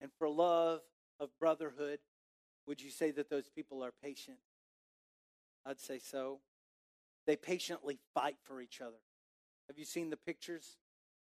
[0.00, 0.80] and for love
[1.18, 1.98] of brotherhood,
[2.66, 4.38] would you say that those people are patient?
[5.64, 6.40] I'd say so.
[7.26, 9.00] They patiently fight for each other.
[9.70, 10.78] Have you seen the pictures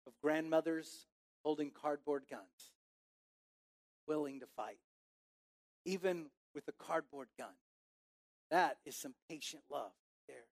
[0.06, 1.08] of grandmothers
[1.46, 2.74] holding cardboard guns,
[4.06, 4.80] willing to fight,
[5.86, 7.54] even with a cardboard gun?
[8.52, 9.94] That is some patient love
[10.28, 10.44] there.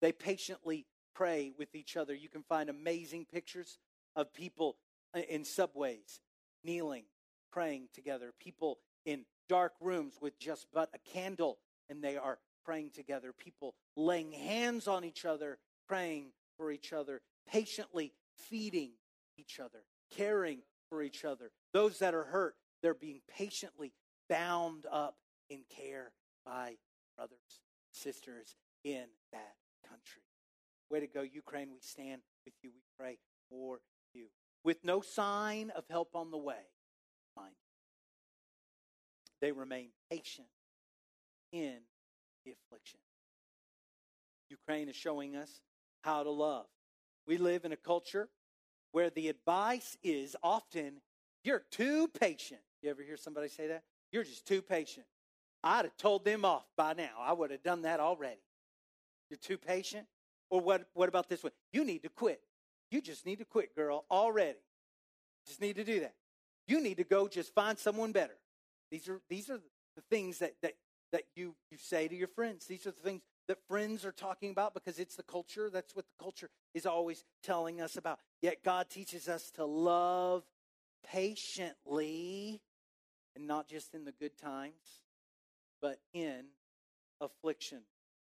[0.00, 2.16] They patiently pray with each other.
[2.16, 3.78] You can find amazing pictures
[4.16, 4.74] of people
[5.28, 6.18] in subways
[6.64, 7.04] kneeling,
[7.52, 12.90] praying together, people in dark rooms with just but a candle and they are praying
[12.90, 18.90] together, people laying hands on each other, praying for each other, patiently feeding
[19.38, 19.82] each other,
[20.14, 20.58] caring
[20.90, 21.50] for each other.
[21.72, 23.94] Those that are hurt, they're being patiently
[24.28, 25.16] bound up
[25.48, 26.12] in care
[26.44, 26.74] by
[27.16, 27.38] brothers,
[27.92, 29.54] sisters in that
[29.88, 30.20] country.
[30.90, 31.68] Way to go, Ukraine.
[31.72, 32.70] We stand with you.
[32.74, 33.16] We pray
[33.48, 33.80] for
[34.12, 34.26] you.
[34.62, 36.68] With no sign of help on the way,
[37.34, 37.54] mind
[39.40, 40.48] they remain patient
[41.52, 41.76] in
[42.44, 43.00] the affliction.
[44.50, 45.62] Ukraine is showing us
[46.02, 46.66] how to love.
[47.26, 48.28] We live in a culture
[48.92, 51.00] where the advice is often,
[51.44, 52.60] you're too patient.
[52.82, 53.82] You ever hear somebody say that?
[54.10, 55.06] You're just too patient.
[55.62, 57.10] I'd have told them off by now.
[57.20, 58.40] I would have done that already.
[59.28, 60.06] You're too patient?
[60.50, 61.52] Or what, what about this one?
[61.72, 62.40] You need to quit.
[62.90, 64.58] You just need to quit, girl, already.
[64.58, 66.14] You just need to do that.
[66.66, 68.36] You need to go just find someone better.
[68.90, 69.60] These are, these are
[69.94, 70.74] the things that, that,
[71.12, 72.66] that you, you say to your friends.
[72.66, 75.70] These are the things that friends are talking about because it's the culture.
[75.72, 78.20] That's what the culture is always telling us about.
[78.40, 80.44] Yet God teaches us to love
[81.04, 82.62] patiently
[83.34, 85.02] and not just in the good times,
[85.82, 86.44] but in
[87.20, 87.80] affliction.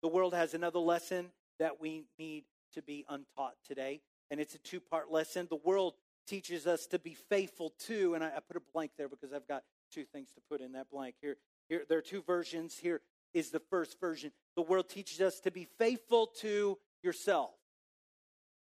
[0.02, 4.60] The world has another lesson that we need to be untaught today, and it's a
[4.60, 5.46] two part lesson.
[5.50, 5.96] The world
[6.26, 9.48] teaches us to be faithful to, and I, I, put a blank there because I've
[9.48, 11.16] got two things to put in that blank.
[11.22, 11.36] Here,
[11.68, 12.78] here there are two versions.
[12.78, 13.02] Here
[13.34, 14.32] is the first version.
[14.56, 17.52] The world teaches us to be faithful to yourself.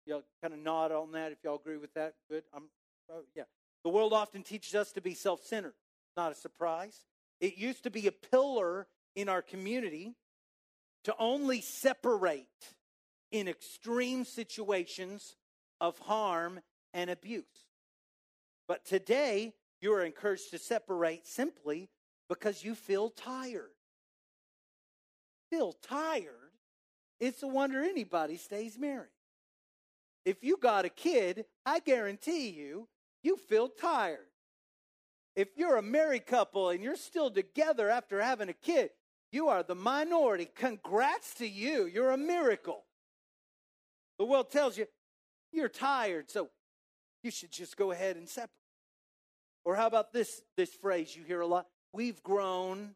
[0.05, 2.13] Y'all kind of nod on that if y'all agree with that.
[2.29, 2.43] Good.
[2.53, 2.63] I'm,
[3.11, 3.43] oh, yeah.
[3.83, 5.73] The world often teaches us to be self centered.
[6.17, 7.05] Not a surprise.
[7.39, 10.15] It used to be a pillar in our community
[11.03, 12.47] to only separate
[13.31, 15.35] in extreme situations
[15.81, 16.59] of harm
[16.93, 17.43] and abuse.
[18.67, 21.89] But today, you are encouraged to separate simply
[22.27, 23.74] because you feel tired.
[25.49, 26.51] Feel tired?
[27.19, 29.09] It's a wonder anybody stays married.
[30.25, 32.87] If you got a kid, I guarantee you,
[33.23, 34.27] you feel tired.
[35.35, 38.91] If you're a married couple and you're still together after having a kid,
[39.31, 40.47] you are the minority.
[40.55, 41.85] Congrats to you.
[41.85, 42.83] You're a miracle.
[44.17, 44.87] The world tells you
[45.51, 46.49] you're tired, so
[47.23, 48.51] you should just go ahead and separate.
[49.65, 51.65] Or how about this this phrase you hear a lot?
[51.91, 52.95] We've grown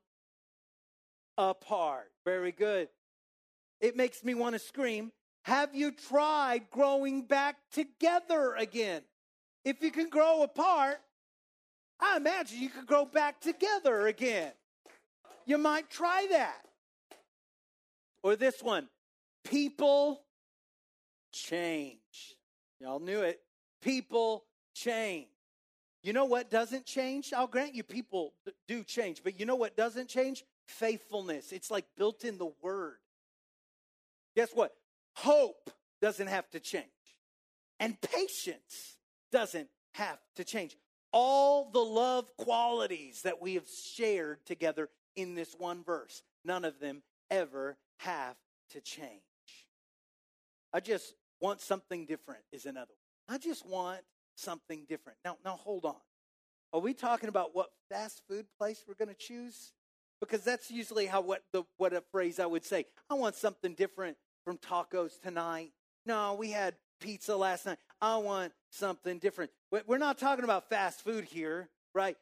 [1.39, 2.11] apart.
[2.25, 2.89] Very good.
[3.79, 5.11] It makes me want to scream.
[5.43, 9.01] Have you tried growing back together again?
[9.63, 10.99] If you can grow apart,
[11.99, 14.51] I imagine you could grow back together again.
[15.45, 16.61] You might try that.
[18.21, 18.89] Or this one
[19.45, 20.21] people
[21.31, 22.37] change.
[22.81, 23.39] Y'all knew it.
[23.81, 24.43] People
[24.75, 25.27] change.
[26.03, 27.33] You know what doesn't change?
[27.33, 28.33] I'll grant you people
[28.67, 30.43] do change, but you know what doesn't change?
[30.69, 31.51] Faithfulness.
[31.51, 32.97] It's like built in the word.
[34.35, 34.73] Guess what?
[35.15, 35.69] Hope
[36.01, 36.85] doesn't have to change,
[37.79, 38.97] and patience
[39.31, 40.77] doesn't have to change
[41.11, 46.21] all the love qualities that we have shared together in this one verse.
[46.45, 48.35] None of them ever have
[48.69, 49.21] to change.
[50.71, 52.93] I just want something different, is another
[53.27, 53.35] one.
[53.35, 54.01] I just want
[54.35, 55.17] something different.
[55.25, 55.95] Now, now hold on.
[56.71, 59.73] Are we talking about what fast food place we're going to choose?
[60.19, 62.85] Because that's usually how what the what a phrase I would say.
[63.09, 65.71] I want something different from tacos tonight.
[66.05, 67.77] No, we had pizza last night.
[68.01, 69.51] I want something different.
[69.87, 72.17] We're not talking about fast food here, right?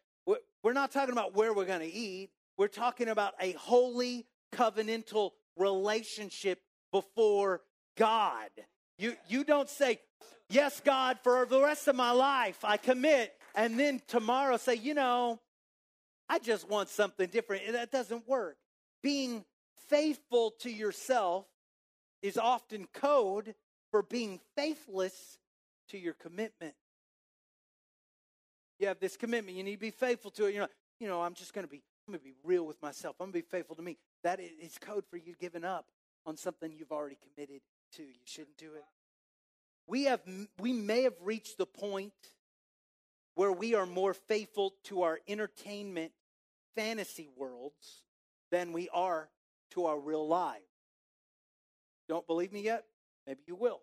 [0.63, 2.29] We're not talking about where we're going to eat.
[2.57, 6.59] We're talking about a holy covenantal relationship
[6.91, 7.61] before
[7.97, 8.49] God.
[8.97, 9.99] You, you don't say,
[10.49, 13.33] Yes, God, for the rest of my life, I commit.
[13.53, 15.39] And then tomorrow say, You know,
[16.29, 17.63] I just want something different.
[17.65, 18.57] And that doesn't work.
[19.01, 19.45] Being
[19.87, 21.45] faithful to yourself
[22.21, 23.55] is often code
[23.91, 25.37] for being faithless
[25.89, 26.73] to your commitment.
[28.79, 30.53] You have this commitment, you need to be faithful to it.
[30.53, 30.67] You know,
[30.99, 33.15] you know, I'm just going to be, I'm going to be real with myself.
[33.19, 33.97] I'm going to be faithful to me.
[34.23, 35.85] That is code for you giving up
[36.25, 37.61] on something you've already committed
[37.93, 38.03] to.
[38.03, 38.83] You shouldn't do it.
[39.87, 40.21] We have,
[40.59, 42.13] we may have reached the point
[43.37, 46.11] where we are more faithful to our entertainment
[46.75, 48.01] fantasy worlds
[48.49, 49.29] than we are
[49.69, 50.63] to our real lives.
[52.09, 52.85] Don't believe me yet?
[53.27, 53.81] Maybe you will.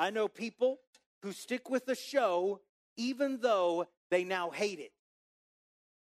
[0.00, 0.80] I know people
[1.22, 2.60] who stick with the show
[2.96, 4.90] even though they now hate it.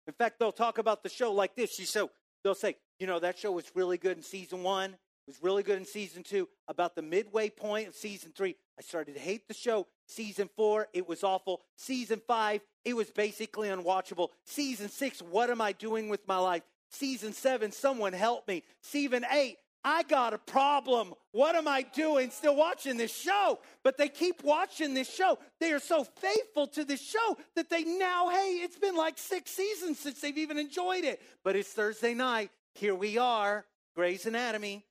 [0.07, 1.75] In fact, they'll talk about the show like this.
[1.75, 2.11] She so
[2.43, 4.97] they'll say, you know, that show was really good in season one,
[5.31, 6.49] was really good in season two.
[6.67, 9.87] About the midway point of season three, I started to hate the show.
[10.09, 11.61] Season four, it was awful.
[11.77, 14.31] Season five, it was basically unwatchable.
[14.45, 16.63] Season six, what am I doing with my life?
[16.91, 18.65] Season seven, someone help me.
[18.83, 21.15] Season eight, I got a problem.
[21.31, 23.61] What am I doing still watching this show?
[23.85, 25.39] But they keep watching this show.
[25.61, 29.53] They are so faithful to this show that they now, hey, it's been like six
[29.53, 31.23] seasons since they've even enjoyed it.
[31.45, 32.51] But it's Thursday night.
[32.75, 33.65] Here we are,
[33.95, 34.85] Grey's Anatomy.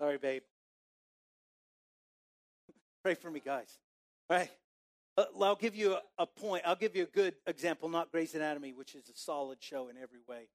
[0.00, 0.42] Sorry, babe.
[3.02, 3.68] Pray for me, guys.
[4.30, 4.50] All right.
[5.18, 6.62] Uh, I'll give you a, point.
[6.64, 9.96] I'll give you a good example, not Grey's Anatomy, which is a solid show in
[9.96, 10.48] every way.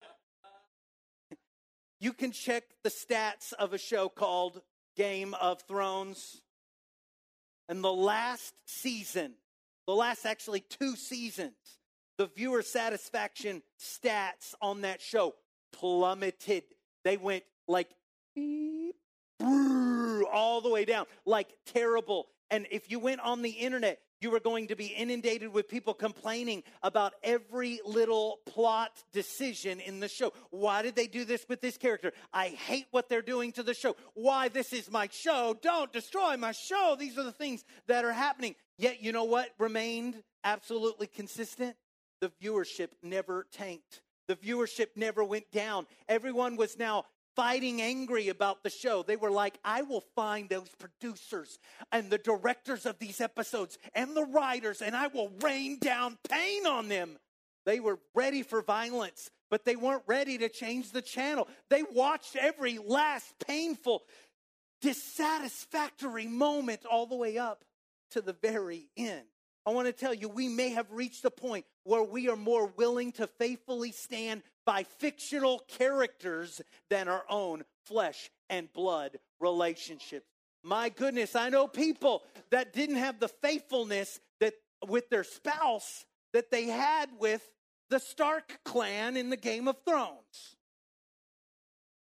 [2.00, 4.60] You can check the stats of a show called
[4.96, 6.42] Game of Thrones.
[7.68, 9.32] And the last season,
[9.88, 11.56] the last actually two seasons,
[12.16, 15.34] the viewer satisfaction stats on that show
[15.72, 16.62] plummeted.
[17.02, 17.88] They went like
[19.40, 22.26] all the way down, like terrible.
[22.50, 25.94] And if you went on the internet, you were going to be inundated with people
[25.94, 30.32] complaining about every little plot decision in the show.
[30.50, 32.12] Why did they do this with this character?
[32.32, 33.94] I hate what they're doing to the show.
[34.14, 34.48] Why?
[34.48, 35.56] This is my show.
[35.62, 36.96] Don't destroy my show.
[36.98, 38.56] These are the things that are happening.
[38.76, 41.76] Yet, you know what remained absolutely consistent?
[42.20, 44.02] The viewership never tanked.
[44.26, 45.86] The viewership never went down.
[46.08, 47.04] Everyone was now
[47.38, 49.04] fighting angry about the show.
[49.04, 51.60] They were like, I will find those producers
[51.92, 56.66] and the directors of these episodes and the writers, and I will rain down pain
[56.66, 57.16] on them.
[57.64, 61.46] They were ready for violence, but they weren't ready to change the channel.
[61.70, 64.02] They watched every last painful,
[64.82, 67.64] dissatisfactory moment all the way up
[68.10, 69.26] to the very end.
[69.64, 72.66] I want to tell you, we may have reached a point where we are more
[72.66, 80.26] willing to faithfully stand by fictional characters than our own flesh and blood relationships.
[80.62, 84.52] My goodness, I know people that didn't have the faithfulness that
[84.86, 86.04] with their spouse
[86.34, 87.50] that they had with
[87.88, 90.56] the Stark clan in the Game of Thrones.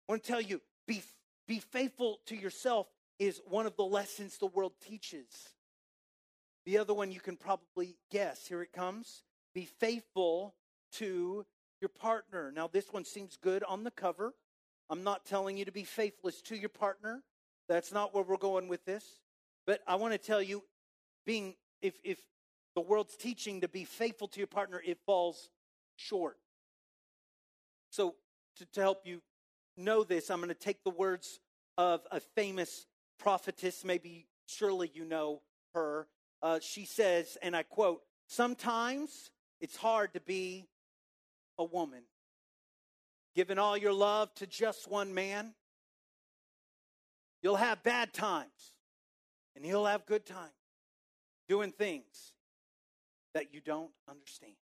[0.08, 1.04] I want to tell you, be,
[1.48, 2.88] be faithful to yourself
[3.20, 5.28] is one of the lessons the world teaches.
[6.66, 8.48] The other one you can probably guess.
[8.48, 9.22] Here it comes.
[9.54, 10.56] Be faithful
[10.94, 11.46] to
[11.82, 12.52] your partner.
[12.56, 14.34] Now, this one seems good on the cover.
[14.90, 17.22] I'm not telling you to be faithless to your partner.
[17.68, 19.04] That's not where we're going with this.
[19.66, 20.64] But I want to tell you,
[21.26, 22.18] being if if
[22.76, 25.50] the world's teaching to be faithful to your partner, it falls
[25.96, 26.38] short.
[27.92, 28.16] So
[28.58, 29.22] to, to help you
[29.78, 31.40] know this, I'm going to take the words
[31.78, 32.88] of a famous
[33.20, 33.86] prophetess.
[33.86, 35.42] Maybe surely you know
[35.74, 36.08] her
[36.42, 40.68] uh, she says, and I quote, Sometimes it's hard to be
[41.60, 42.02] a woman.
[43.36, 45.54] Giving all your love to just one man,
[47.44, 48.74] you'll have bad times,
[49.56, 50.52] and he'll have good times
[51.48, 52.34] doing things
[53.34, 54.54] that you don't understand.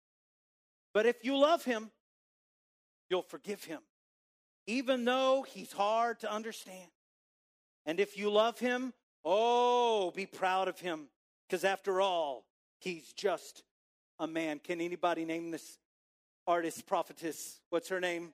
[0.92, 1.90] But if you love him,
[3.09, 3.80] you'll forgive him,
[4.66, 6.90] even though he's hard to understand.
[7.85, 8.92] And if you love him,
[9.24, 11.09] oh, be proud of him
[11.46, 12.44] because after all,
[12.80, 13.62] he's just
[14.18, 14.59] a man.
[14.59, 15.78] Can anybody name this
[16.46, 17.61] artist, prophetess?
[17.70, 18.32] What's her name?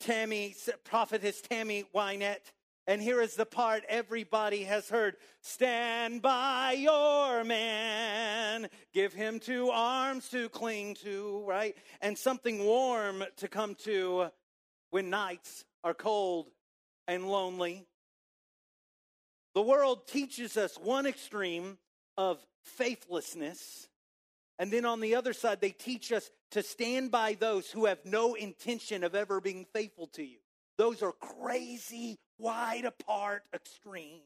[0.00, 2.52] Tammy, prophetess Tammy Wynette.
[2.86, 9.70] And here is the part everybody has heard Stand by your man, give him two
[9.70, 11.76] arms to cling to, right?
[12.02, 14.26] And something warm to come to
[14.90, 16.50] when nights are cold
[17.08, 17.86] and lonely.
[19.54, 21.78] The world teaches us one extreme
[22.18, 23.88] of faithlessness.
[24.58, 27.98] And then on the other side, they teach us to stand by those who have
[28.04, 30.38] no intention of ever being faithful to you.
[30.78, 34.22] Those are crazy, wide apart extremes.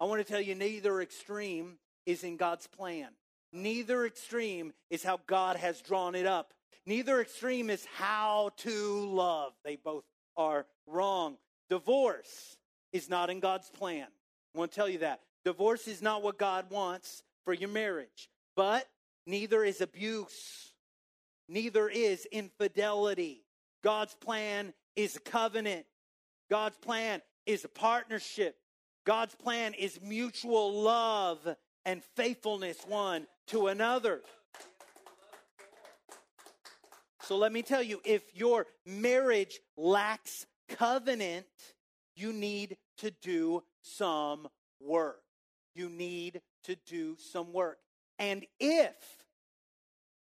[0.00, 1.74] I want to tell you, neither extreme
[2.06, 3.08] is in God's plan.
[3.52, 6.54] Neither extreme is how God has drawn it up.
[6.86, 9.52] Neither extreme is how to love.
[9.66, 11.36] They both are wrong.
[11.68, 12.56] Divorce
[12.94, 14.06] is not in God's plan.
[14.54, 15.20] I want to tell you that.
[15.44, 18.88] Divorce is not what God wants for your marriage, but
[19.26, 20.71] neither is abuse,
[21.52, 23.44] neither is infidelity.
[23.82, 25.86] God's plan is a covenant,
[26.50, 28.56] God's plan is a partnership,
[29.04, 34.20] God's plan is mutual love and faithfulness one to another.
[37.22, 41.46] So let me tell you if your marriage lacks covenant,
[42.14, 44.48] you need to do some
[44.80, 45.22] work
[45.74, 47.78] you need to do some work.
[48.18, 49.21] And if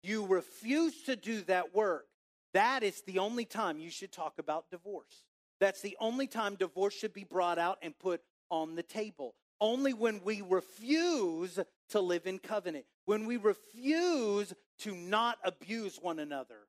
[0.03, 2.05] you refuse to do that work,
[2.53, 5.23] that is the only time you should talk about divorce.
[5.59, 9.35] That's the only time divorce should be brought out and put on the table.
[9.61, 16.19] Only when we refuse to live in covenant, when we refuse to not abuse one
[16.19, 16.67] another,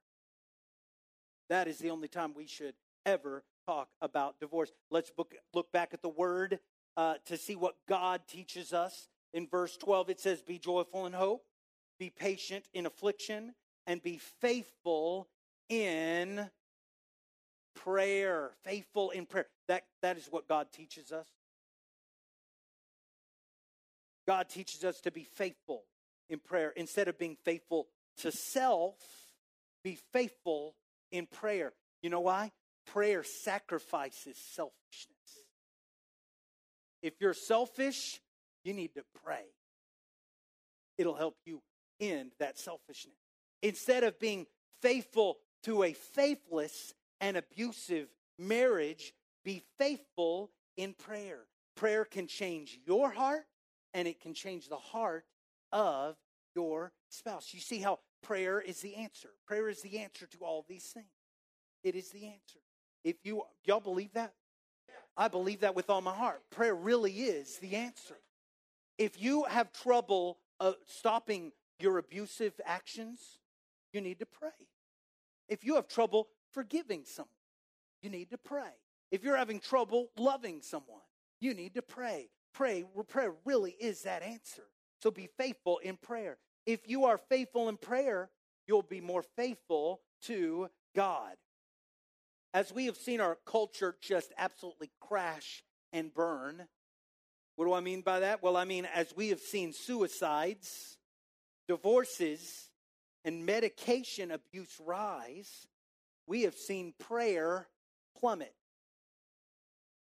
[1.49, 2.75] that is the only time we should
[3.07, 4.73] ever talk about divorce.
[4.91, 6.59] Let's book, look back at the word
[6.97, 9.09] uh, to see what God teaches us.
[9.33, 11.45] In verse 12, it says, Be joyful in hope,
[12.01, 13.55] be patient in affliction,
[13.87, 15.29] and be faithful
[15.69, 16.49] in
[17.77, 18.51] prayer.
[18.65, 19.47] Faithful in prayer.
[19.69, 21.29] That, that is what God teaches us.
[24.27, 25.83] God teaches us to be faithful
[26.31, 26.73] in prayer.
[26.75, 27.87] Instead of being faithful
[28.19, 28.97] to self,
[29.85, 30.75] be faithful
[31.13, 31.73] in prayer.
[32.03, 32.51] You know why?
[32.87, 35.17] Prayer sacrifices selfishness.
[37.03, 38.21] If you're selfish,
[38.65, 39.45] you need to pray.
[40.97, 41.61] It'll help you
[42.01, 43.17] end that selfishness.
[43.63, 44.47] Instead of being
[44.81, 49.13] faithful to a faithless and abusive marriage,
[49.45, 51.41] be faithful in prayer.
[51.77, 53.45] Prayer can change your heart
[53.95, 55.25] and it can change the heart
[55.73, 56.17] of
[56.55, 57.53] your spouse.
[57.53, 59.31] You see how prayer is the answer.
[59.47, 61.07] Prayer is the answer to all these things.
[61.83, 62.61] It is the answer.
[63.05, 64.35] If you y'all believe that?
[65.17, 66.43] I believe that with all my heart.
[66.51, 68.17] Prayer really is the answer.
[68.99, 73.39] If you have trouble uh, stopping your abusive actions,
[73.93, 74.51] you need to pray.
[75.49, 77.29] If you have trouble forgiving someone,
[78.03, 78.73] you need to pray.
[79.11, 81.01] If you're having trouble loving someone,
[81.41, 82.31] you need to pray.
[82.55, 84.63] Pray, prayer really is that answer.
[85.03, 86.39] So be faithful in prayer.
[86.67, 88.31] If you are faithful in prayer,
[88.67, 91.37] you'll be more faithful to God.
[92.53, 96.67] As we have seen our culture just absolutely crash and burn,
[97.57, 98.43] what do I mean by that?
[98.43, 100.99] Well, I mean, as we have seen suicides,
[101.71, 102.69] divorces,
[103.25, 105.69] and medication abuse rise,
[106.27, 107.69] we have seen prayer
[108.19, 108.53] plummet.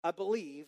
[0.03, 0.67] I believe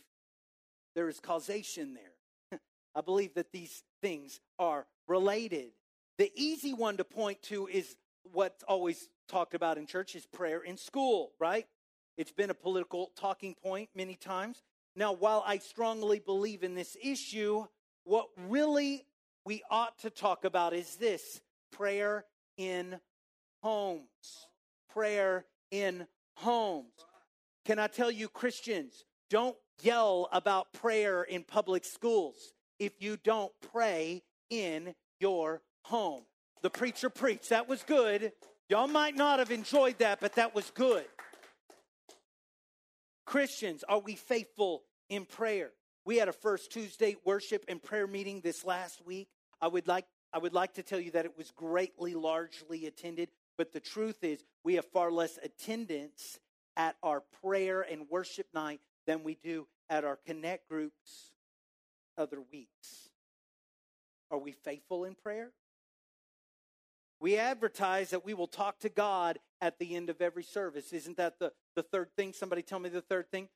[0.94, 2.60] there is causation there.
[2.94, 5.72] I believe that these things are related.
[6.16, 7.94] The easy one to point to is
[8.32, 11.66] what's always talked about in church is prayer in school, right?
[12.16, 14.62] It's been a political talking point many times.
[14.94, 17.66] Now, while I strongly believe in this issue,
[18.04, 19.04] what really
[19.46, 21.40] we ought to talk about is this
[21.70, 22.24] prayer
[22.58, 22.98] in
[23.62, 24.48] homes.
[24.92, 26.92] Prayer in homes.
[27.64, 33.52] Can I tell you, Christians, don't yell about prayer in public schools if you don't
[33.72, 36.22] pray in your home.
[36.62, 37.50] The preacher preached.
[37.50, 38.32] That was good.
[38.68, 41.04] Y'all might not have enjoyed that, but that was good.
[43.24, 45.70] Christians, are we faithful in prayer?
[46.04, 49.28] We had a first Tuesday worship and prayer meeting this last week.
[49.60, 53.30] I would like I would like to tell you that it was greatly largely attended,
[53.56, 56.38] but the truth is we have far less attendance
[56.76, 61.32] at our prayer and worship night than we do at our connect groups
[62.18, 63.08] other weeks.
[64.30, 65.52] Are we faithful in prayer?
[67.20, 70.92] We advertise that we will talk to God at the end of every service.
[70.92, 72.32] Isn't that the, the third thing?
[72.32, 73.48] Somebody tell me the third thing.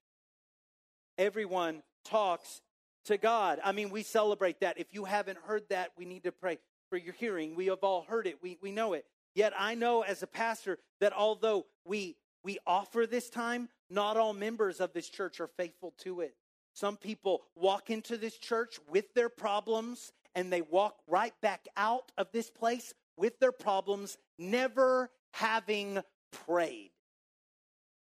[1.19, 2.63] Everyone talks
[3.05, 3.61] to God.
[3.65, 4.79] I mean, we celebrate that.
[4.79, 7.55] If you haven't heard that, we need to pray for your hearing.
[7.55, 9.05] We have all heard it, we, we know it.
[9.35, 14.33] Yet I know as a pastor that although we we offer this time, not all
[14.33, 16.35] members of this church are faithful to it.
[16.73, 22.13] Some people walk into this church with their problems and they walk right back out
[22.17, 26.01] of this place with their problems, never having
[26.47, 26.91] prayed.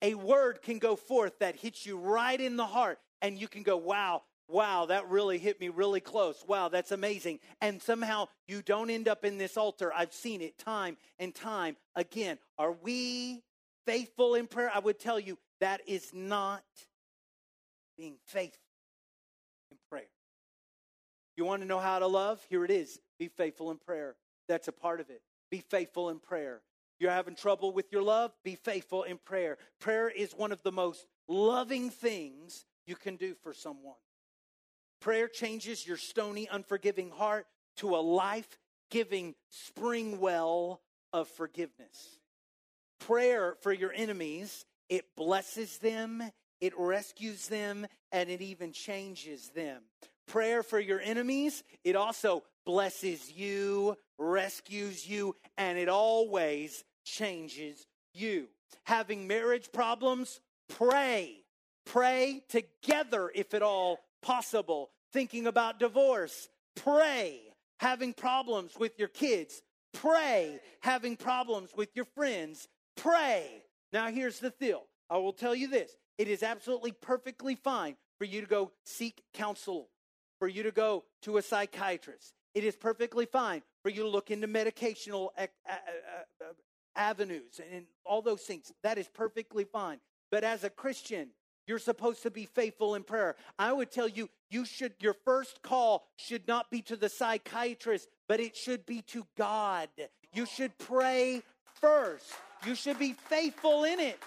[0.02, 3.62] A word can go forth that hits you right in the heart, and you can
[3.62, 6.44] go, Wow, wow, that really hit me really close.
[6.46, 7.40] Wow, that's amazing.
[7.60, 9.92] And somehow you don't end up in this altar.
[9.94, 12.38] I've seen it time and time again.
[12.58, 13.42] Are we
[13.86, 14.70] faithful in prayer?
[14.72, 16.64] I would tell you that is not
[17.96, 18.60] being faithful
[19.70, 20.08] in prayer.
[21.36, 22.44] You want to know how to love?
[22.48, 24.16] Here it is be faithful in prayer.
[24.48, 25.22] That's a part of it.
[25.50, 26.60] Be faithful in prayer.
[26.98, 28.32] You're having trouble with your love?
[28.44, 29.58] Be faithful in prayer.
[29.80, 33.96] Prayer is one of the most loving things you can do for someone.
[35.06, 37.46] Prayer changes your stony, unforgiving heart
[37.76, 38.58] to a life
[38.90, 40.80] giving spring well
[41.12, 42.18] of forgiveness.
[42.98, 46.24] Prayer for your enemies, it blesses them,
[46.60, 49.82] it rescues them, and it even changes them.
[50.26, 58.48] Prayer for your enemies, it also blesses you, rescues you, and it always changes you.
[58.86, 61.44] Having marriage problems, pray.
[61.84, 64.90] Pray together if at all possible.
[65.12, 67.40] Thinking about divorce, pray.
[67.80, 70.60] Having problems with your kids, pray.
[70.80, 73.62] Having problems with your friends, pray.
[73.92, 78.24] Now, here's the deal I will tell you this it is absolutely perfectly fine for
[78.24, 79.88] you to go seek counsel,
[80.38, 82.32] for you to go to a psychiatrist.
[82.54, 85.28] It is perfectly fine for you to look into medicational
[86.96, 88.72] avenues and all those things.
[88.82, 89.98] That is perfectly fine.
[90.30, 91.28] But as a Christian,
[91.66, 93.36] you're supposed to be faithful in prayer.
[93.58, 98.08] I would tell you, you should, your first call should not be to the psychiatrist,
[98.28, 99.88] but it should be to God.
[100.32, 101.42] You should pray
[101.80, 102.32] first.
[102.64, 104.18] You should be faithful in it.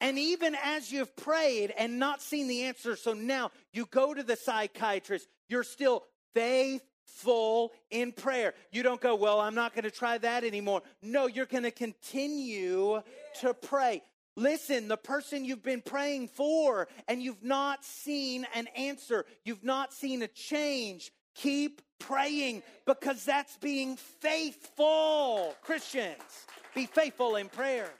[0.00, 4.22] And even as you've prayed and not seen the answer, so now you go to
[4.22, 6.04] the psychiatrist, you're still
[6.34, 8.52] faithful in prayer.
[8.70, 10.82] You don't go, Well, I'm not going to try that anymore.
[11.02, 13.00] No, you're going to continue
[13.40, 14.02] to pray.
[14.36, 19.94] Listen, the person you've been praying for and you've not seen an answer, you've not
[19.94, 25.54] seen a change, keep praying because that's being faithful.
[25.62, 26.20] Christians,
[26.74, 27.90] be faithful in prayer.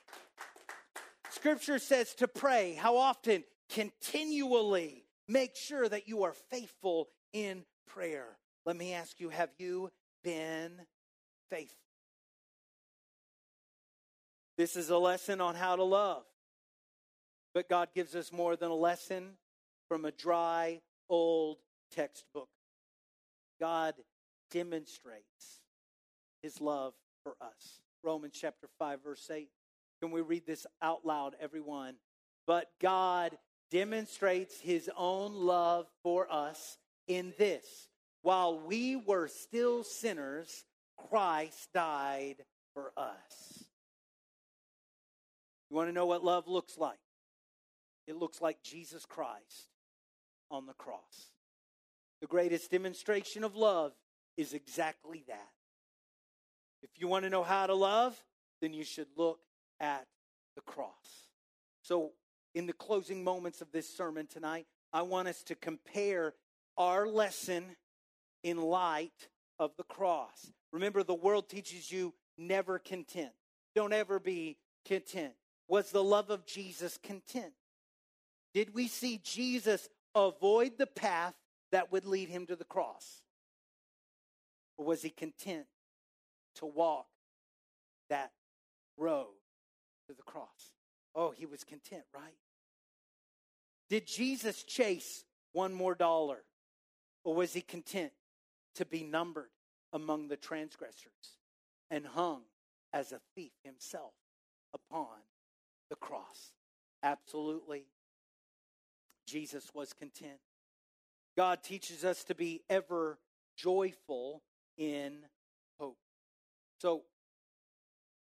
[1.30, 2.74] Scripture says to pray.
[2.74, 3.44] How often?
[3.70, 5.04] Continually.
[5.28, 8.36] Make sure that you are faithful in prayer.
[8.64, 9.90] Let me ask you have you
[10.22, 10.72] been
[11.50, 11.85] faithful?
[14.56, 16.24] This is a lesson on how to love.
[17.54, 19.32] But God gives us more than a lesson
[19.88, 21.58] from a dry, old
[21.94, 22.48] textbook.
[23.60, 23.94] God
[24.50, 25.60] demonstrates
[26.42, 27.80] his love for us.
[28.02, 29.48] Romans chapter 5, verse 8.
[30.00, 31.94] Can we read this out loud, everyone?
[32.46, 33.36] But God
[33.70, 36.78] demonstrates his own love for us
[37.08, 37.88] in this
[38.26, 40.64] while we were still sinners,
[41.10, 42.38] Christ died
[42.74, 43.55] for us.
[45.70, 46.98] You want to know what love looks like?
[48.06, 49.70] It looks like Jesus Christ
[50.50, 51.30] on the cross.
[52.20, 53.92] The greatest demonstration of love
[54.36, 55.50] is exactly that.
[56.82, 58.16] If you want to know how to love,
[58.60, 59.40] then you should look
[59.80, 60.06] at
[60.54, 61.30] the cross.
[61.82, 62.12] So,
[62.54, 66.34] in the closing moments of this sermon tonight, I want us to compare
[66.78, 67.64] our lesson
[68.42, 70.50] in light of the cross.
[70.72, 73.32] Remember, the world teaches you never content.
[73.74, 74.56] Don't ever be
[74.86, 75.34] content.
[75.68, 77.52] Was the love of Jesus content?
[78.54, 81.34] Did we see Jesus avoid the path
[81.72, 83.22] that would lead him to the cross?
[84.78, 85.66] Or was he content
[86.56, 87.06] to walk
[88.08, 88.32] that
[88.96, 89.34] road
[90.08, 90.72] to the cross?
[91.14, 92.36] Oh, he was content, right?
[93.88, 96.44] Did Jesus chase one more dollar?
[97.24, 98.12] Or was he content
[98.76, 99.50] to be numbered
[99.92, 101.38] among the transgressors
[101.90, 102.42] and hung
[102.92, 104.12] as a thief himself
[104.74, 105.08] upon
[105.88, 106.52] the cross?
[107.02, 107.86] Absolutely.
[109.26, 110.38] Jesus was content.
[111.36, 113.18] God teaches us to be ever
[113.56, 114.42] joyful
[114.78, 115.18] in
[115.78, 115.98] hope.
[116.78, 117.02] So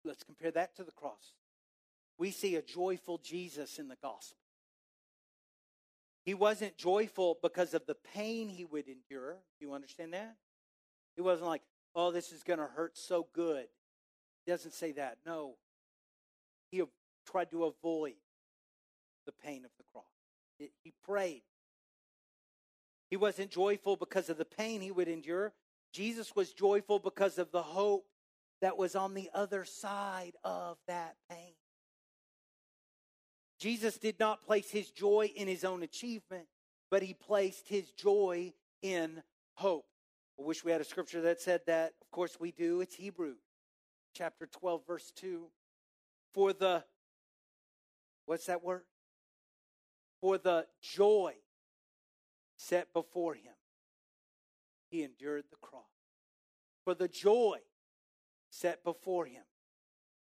[0.05, 1.33] let's compare that to the cross.
[2.17, 4.37] We see a joyful Jesus in the gospel.
[6.23, 9.37] He wasn't joyful because of the pain he would endure.
[9.59, 10.35] You understand that?
[11.15, 11.63] He wasn't like,
[11.95, 13.65] oh, this is going to hurt so good.
[14.45, 15.17] He doesn't say that.
[15.25, 15.55] No.
[16.69, 16.83] He
[17.25, 18.15] tried to avoid
[19.25, 20.05] the pain of the cross.
[20.57, 21.43] He prayed.
[23.09, 25.53] He wasn't joyful because of the pain he would endure.
[25.91, 28.05] Jesus was joyful because of the hope
[28.61, 31.53] that was on the other side of that pain.
[33.59, 36.47] Jesus did not place his joy in his own achievement,
[36.89, 39.21] but he placed his joy in
[39.55, 39.85] hope.
[40.39, 41.93] I wish we had a scripture that said that.
[42.01, 42.81] Of course, we do.
[42.81, 43.35] It's Hebrew
[44.15, 45.47] chapter 12, verse 2.
[46.33, 46.83] For the,
[48.25, 48.83] what's that word?
[50.21, 51.33] For the joy
[52.57, 53.53] set before him,
[54.89, 55.83] he endured the cross.
[56.83, 57.59] For the joy
[58.49, 59.43] set before him,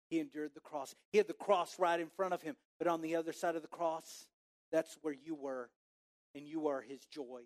[0.08, 0.94] he endured the cross.
[1.10, 3.62] He had the cross right in front of him, but on the other side of
[3.62, 4.26] the cross,
[4.70, 5.70] that's where you were,
[6.34, 7.42] and you are his joy.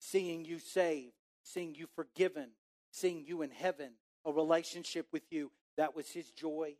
[0.00, 2.50] Seeing you saved, seeing you forgiven,
[2.90, 3.92] seeing you in heaven,
[4.24, 6.74] a relationship with you, that was his joy.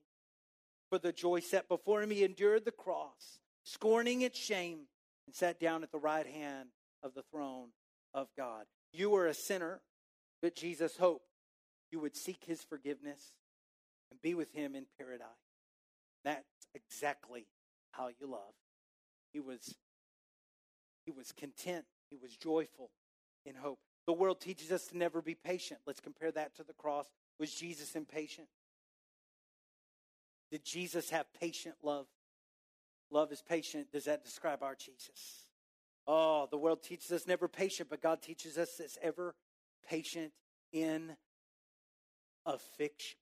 [0.91, 4.87] For the joy set before him, he endured the cross, scorning its shame,
[5.27, 6.71] and sat down at the right hand
[7.03, 7.69] of the throne
[8.15, 8.65] of God.
[8.93, 9.81] You were a sinner,
[10.41, 11.27] but Jesus hoped
[11.91, 13.33] you would seek his forgiveness
[14.11, 15.27] and be with him in paradise.
[16.25, 17.47] That's exactly
[17.93, 18.55] how you love.
[19.33, 19.75] He was
[21.05, 22.91] he was content, he was joyful
[23.47, 23.79] in hope.
[24.07, 25.81] The world teaches us to never be patient.
[25.87, 27.07] Let's compare that to the cross.
[27.39, 28.49] Was Jesus impatient?
[30.51, 32.07] Did Jesus have patient love?
[33.11, 33.93] Love is patient.
[33.93, 35.47] Does that describe our Jesus?
[36.07, 39.35] Oh, the world teaches us never patient, but God teaches us this ever
[39.89, 40.33] patient
[40.73, 41.17] in
[42.47, 43.19] affliction.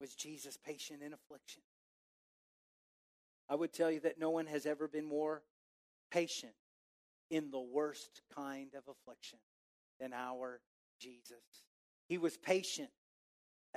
[0.00, 1.62] Was Jesus patient in affliction?
[3.48, 5.42] I would tell you that no one has ever been more
[6.10, 6.52] patient
[7.30, 9.38] in the worst kind of affliction
[9.98, 10.60] than our
[11.00, 11.42] Jesus.
[12.06, 12.90] He was patient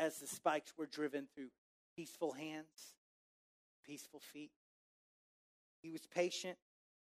[0.01, 1.49] as the spikes were driven through
[1.95, 2.95] peaceful hands,
[3.85, 4.49] peaceful feet.
[5.83, 6.57] He was patient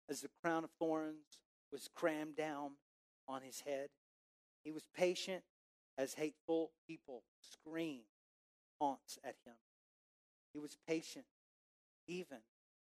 [0.09, 1.41] as the crown of thorns
[1.73, 2.71] was crammed down
[3.27, 3.89] on his head.
[4.63, 5.43] He was patient
[5.99, 8.05] as hateful people screamed
[8.81, 9.55] taunts at him.
[10.53, 11.25] He was patient
[12.07, 12.39] even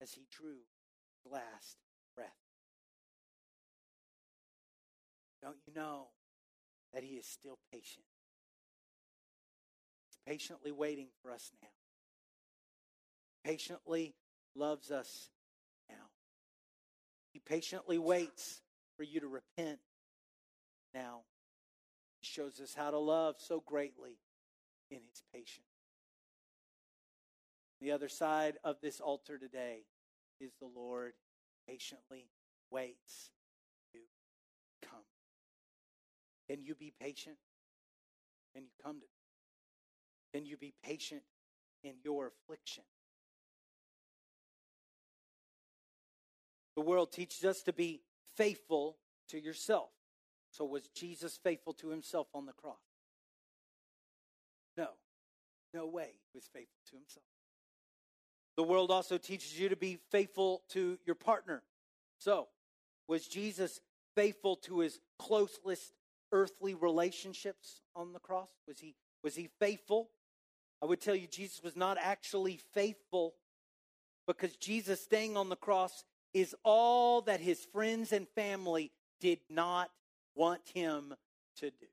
[0.00, 0.62] as he drew
[1.22, 1.76] his last
[2.16, 2.26] breath.
[5.40, 6.08] Don't you know
[6.92, 8.06] that he is still patient?
[10.26, 11.68] Patiently waiting for us now.
[13.44, 14.14] Patiently
[14.54, 15.30] loves us
[15.88, 16.10] now.
[17.32, 18.60] He patiently waits
[18.96, 19.78] for you to repent
[20.94, 21.22] now.
[22.20, 24.18] He shows us how to love so greatly
[24.90, 25.66] in his patience.
[27.80, 29.86] The other side of this altar today
[30.40, 31.14] is the Lord
[31.68, 32.28] patiently
[32.70, 33.30] waits
[33.92, 33.98] to
[34.88, 35.00] come.
[36.48, 37.36] Can you be patient?
[38.54, 39.06] Can you come to?
[40.32, 41.22] Can you be patient
[41.82, 42.84] in your affliction?
[46.74, 48.00] The world teaches us to be
[48.36, 48.96] faithful
[49.28, 49.90] to yourself.
[50.50, 52.76] So was Jesus faithful to himself on the cross?
[54.76, 54.88] No.
[55.74, 57.24] No way he was faithful to himself.
[58.56, 61.62] The world also teaches you to be faithful to your partner.
[62.18, 62.48] So,
[63.08, 63.80] was Jesus
[64.14, 65.92] faithful to his closest
[66.32, 68.50] earthly relationships on the cross?
[68.68, 70.10] Was he was he faithful?
[70.82, 73.34] I would tell you Jesus was not actually faithful
[74.26, 76.04] because Jesus staying on the cross
[76.34, 79.90] is all that his friends and family did not
[80.34, 81.14] want him
[81.58, 81.86] to do.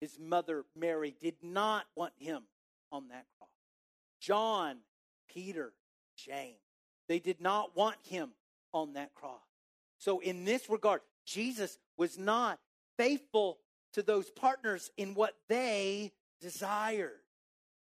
[0.00, 2.42] His mother Mary did not want him
[2.90, 3.50] on that cross.
[4.20, 4.78] John
[5.28, 5.72] Peter,
[6.16, 6.56] James.
[7.08, 8.30] They did not want him
[8.72, 9.40] on that cross.
[9.98, 12.58] So, in this regard, Jesus was not
[12.96, 13.58] faithful
[13.92, 17.20] to those partners in what they desired.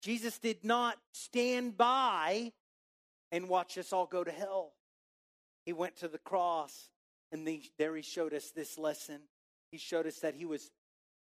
[0.03, 2.53] Jesus did not stand by
[3.33, 4.73] and watch us all go to hell.
[5.67, 6.89] He went to the cross,
[7.33, 9.21] and the, there he showed us this lesson.
[9.71, 10.71] He showed us that he was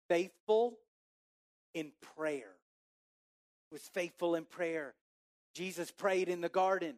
[0.08, 0.78] faithful
[1.74, 2.56] in prayer.
[3.70, 4.94] He was faithful in prayer.
[5.54, 6.96] Jesus prayed in the garden.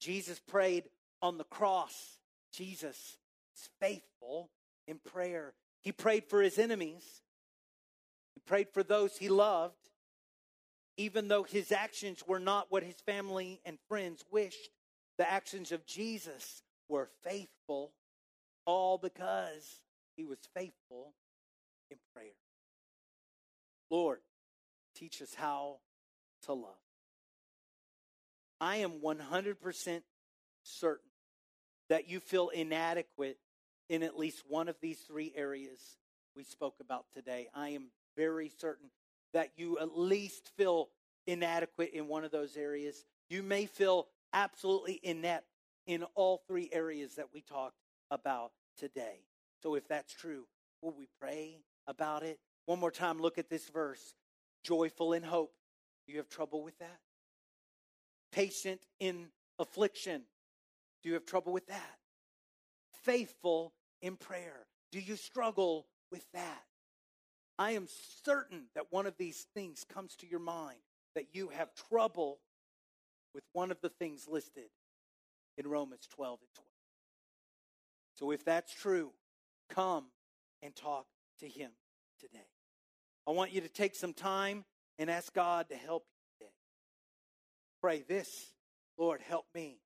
[0.00, 0.84] Jesus prayed
[1.22, 2.18] on the cross.
[2.52, 3.18] Jesus
[3.56, 4.50] is faithful
[4.86, 5.54] in prayer.
[5.82, 7.22] He prayed for his enemies.
[8.34, 9.87] He prayed for those he loved,
[10.98, 14.68] even though his actions were not what his family and friends wished.
[15.16, 17.92] The actions of Jesus were faithful,
[18.66, 19.80] all because
[20.16, 21.14] he was faithful
[21.90, 22.32] in prayer.
[23.90, 24.18] Lord,
[24.94, 25.76] teach us how
[26.46, 26.74] to love.
[28.60, 30.02] I am 100%
[30.64, 31.10] certain
[31.88, 33.38] that you feel inadequate
[33.88, 35.80] in at least one of these three areas
[36.36, 37.48] we spoke about today.
[37.54, 37.86] I am
[38.16, 38.90] very certain
[39.32, 40.88] that you at least feel
[41.26, 43.04] inadequate in one of those areas.
[43.28, 45.46] You may feel absolutely inept
[45.86, 47.78] in all three areas that we talked
[48.10, 49.20] about today.
[49.62, 50.44] So if that's true,
[50.82, 52.38] will we pray about it?
[52.66, 54.14] One more time, look at this verse
[54.64, 55.52] joyful in hope.
[56.06, 56.98] Do you have trouble with that?
[58.32, 60.22] patient in affliction.
[61.02, 61.98] Do you have trouble with that?
[63.02, 63.72] Faithful
[64.02, 64.66] in prayer.
[64.92, 66.62] Do you struggle with that?
[67.58, 67.86] I am
[68.24, 70.78] certain that one of these things comes to your mind
[71.14, 72.38] that you have trouble
[73.34, 74.70] with one of the things listed
[75.56, 76.68] in Romans 12 and 12.
[78.14, 79.10] So if that's true,
[79.70, 80.06] come
[80.62, 81.06] and talk
[81.40, 81.70] to him
[82.20, 82.46] today.
[83.26, 84.64] I want you to take some time
[84.98, 86.18] and ask God to help you
[87.80, 88.52] Pray this
[88.96, 89.78] Lord, help me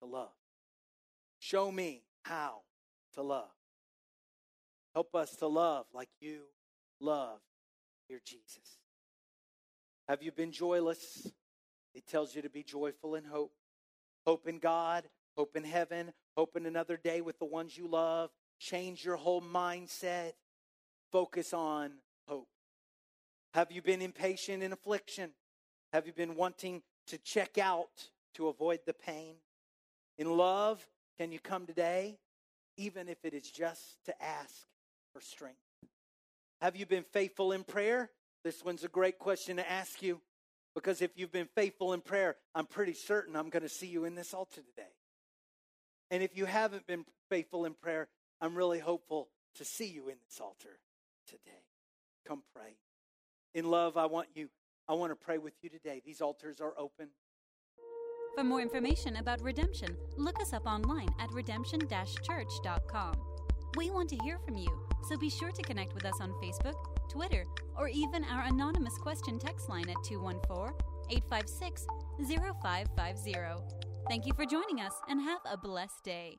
[0.00, 0.32] to love.
[1.38, 2.62] Show me how
[3.14, 3.50] to love.
[4.94, 6.44] Help us to love like you
[7.04, 7.40] love
[8.08, 8.78] dear Jesus.
[10.08, 11.30] Have you been joyless?
[11.94, 13.52] It tells you to be joyful in hope.
[14.26, 15.04] Hope in God,
[15.36, 18.30] hope in heaven, hope in another day with the ones you love.
[18.58, 20.32] Change your whole mindset.
[21.12, 21.92] Focus on
[22.26, 22.48] hope.
[23.52, 25.30] Have you been impatient in affliction?
[25.92, 29.36] Have you been wanting to check out to avoid the pain.
[30.18, 30.86] In love,
[31.18, 32.18] can you come today,
[32.76, 34.66] even if it is just to ask
[35.12, 35.63] for strength?
[36.64, 38.08] Have you been faithful in prayer?
[38.42, 40.22] This one's a great question to ask you
[40.74, 44.06] because if you've been faithful in prayer, I'm pretty certain I'm going to see you
[44.06, 44.88] in this altar today.
[46.10, 48.08] And if you haven't been faithful in prayer,
[48.40, 50.78] I'm really hopeful to see you in this altar
[51.28, 51.66] today.
[52.26, 52.78] Come pray.
[53.52, 54.48] In love, I want you
[54.88, 56.00] I want to pray with you today.
[56.02, 57.08] These altars are open.
[58.36, 61.80] For more information about redemption, look us up online at redemption
[62.22, 63.16] church.com.
[63.76, 66.74] We want to hear from you, so be sure to connect with us on Facebook,
[67.10, 67.44] Twitter,
[67.76, 70.74] or even our anonymous question text line at 214
[71.10, 71.86] 856
[72.28, 73.34] 0550.
[74.08, 76.38] Thank you for joining us and have a blessed day.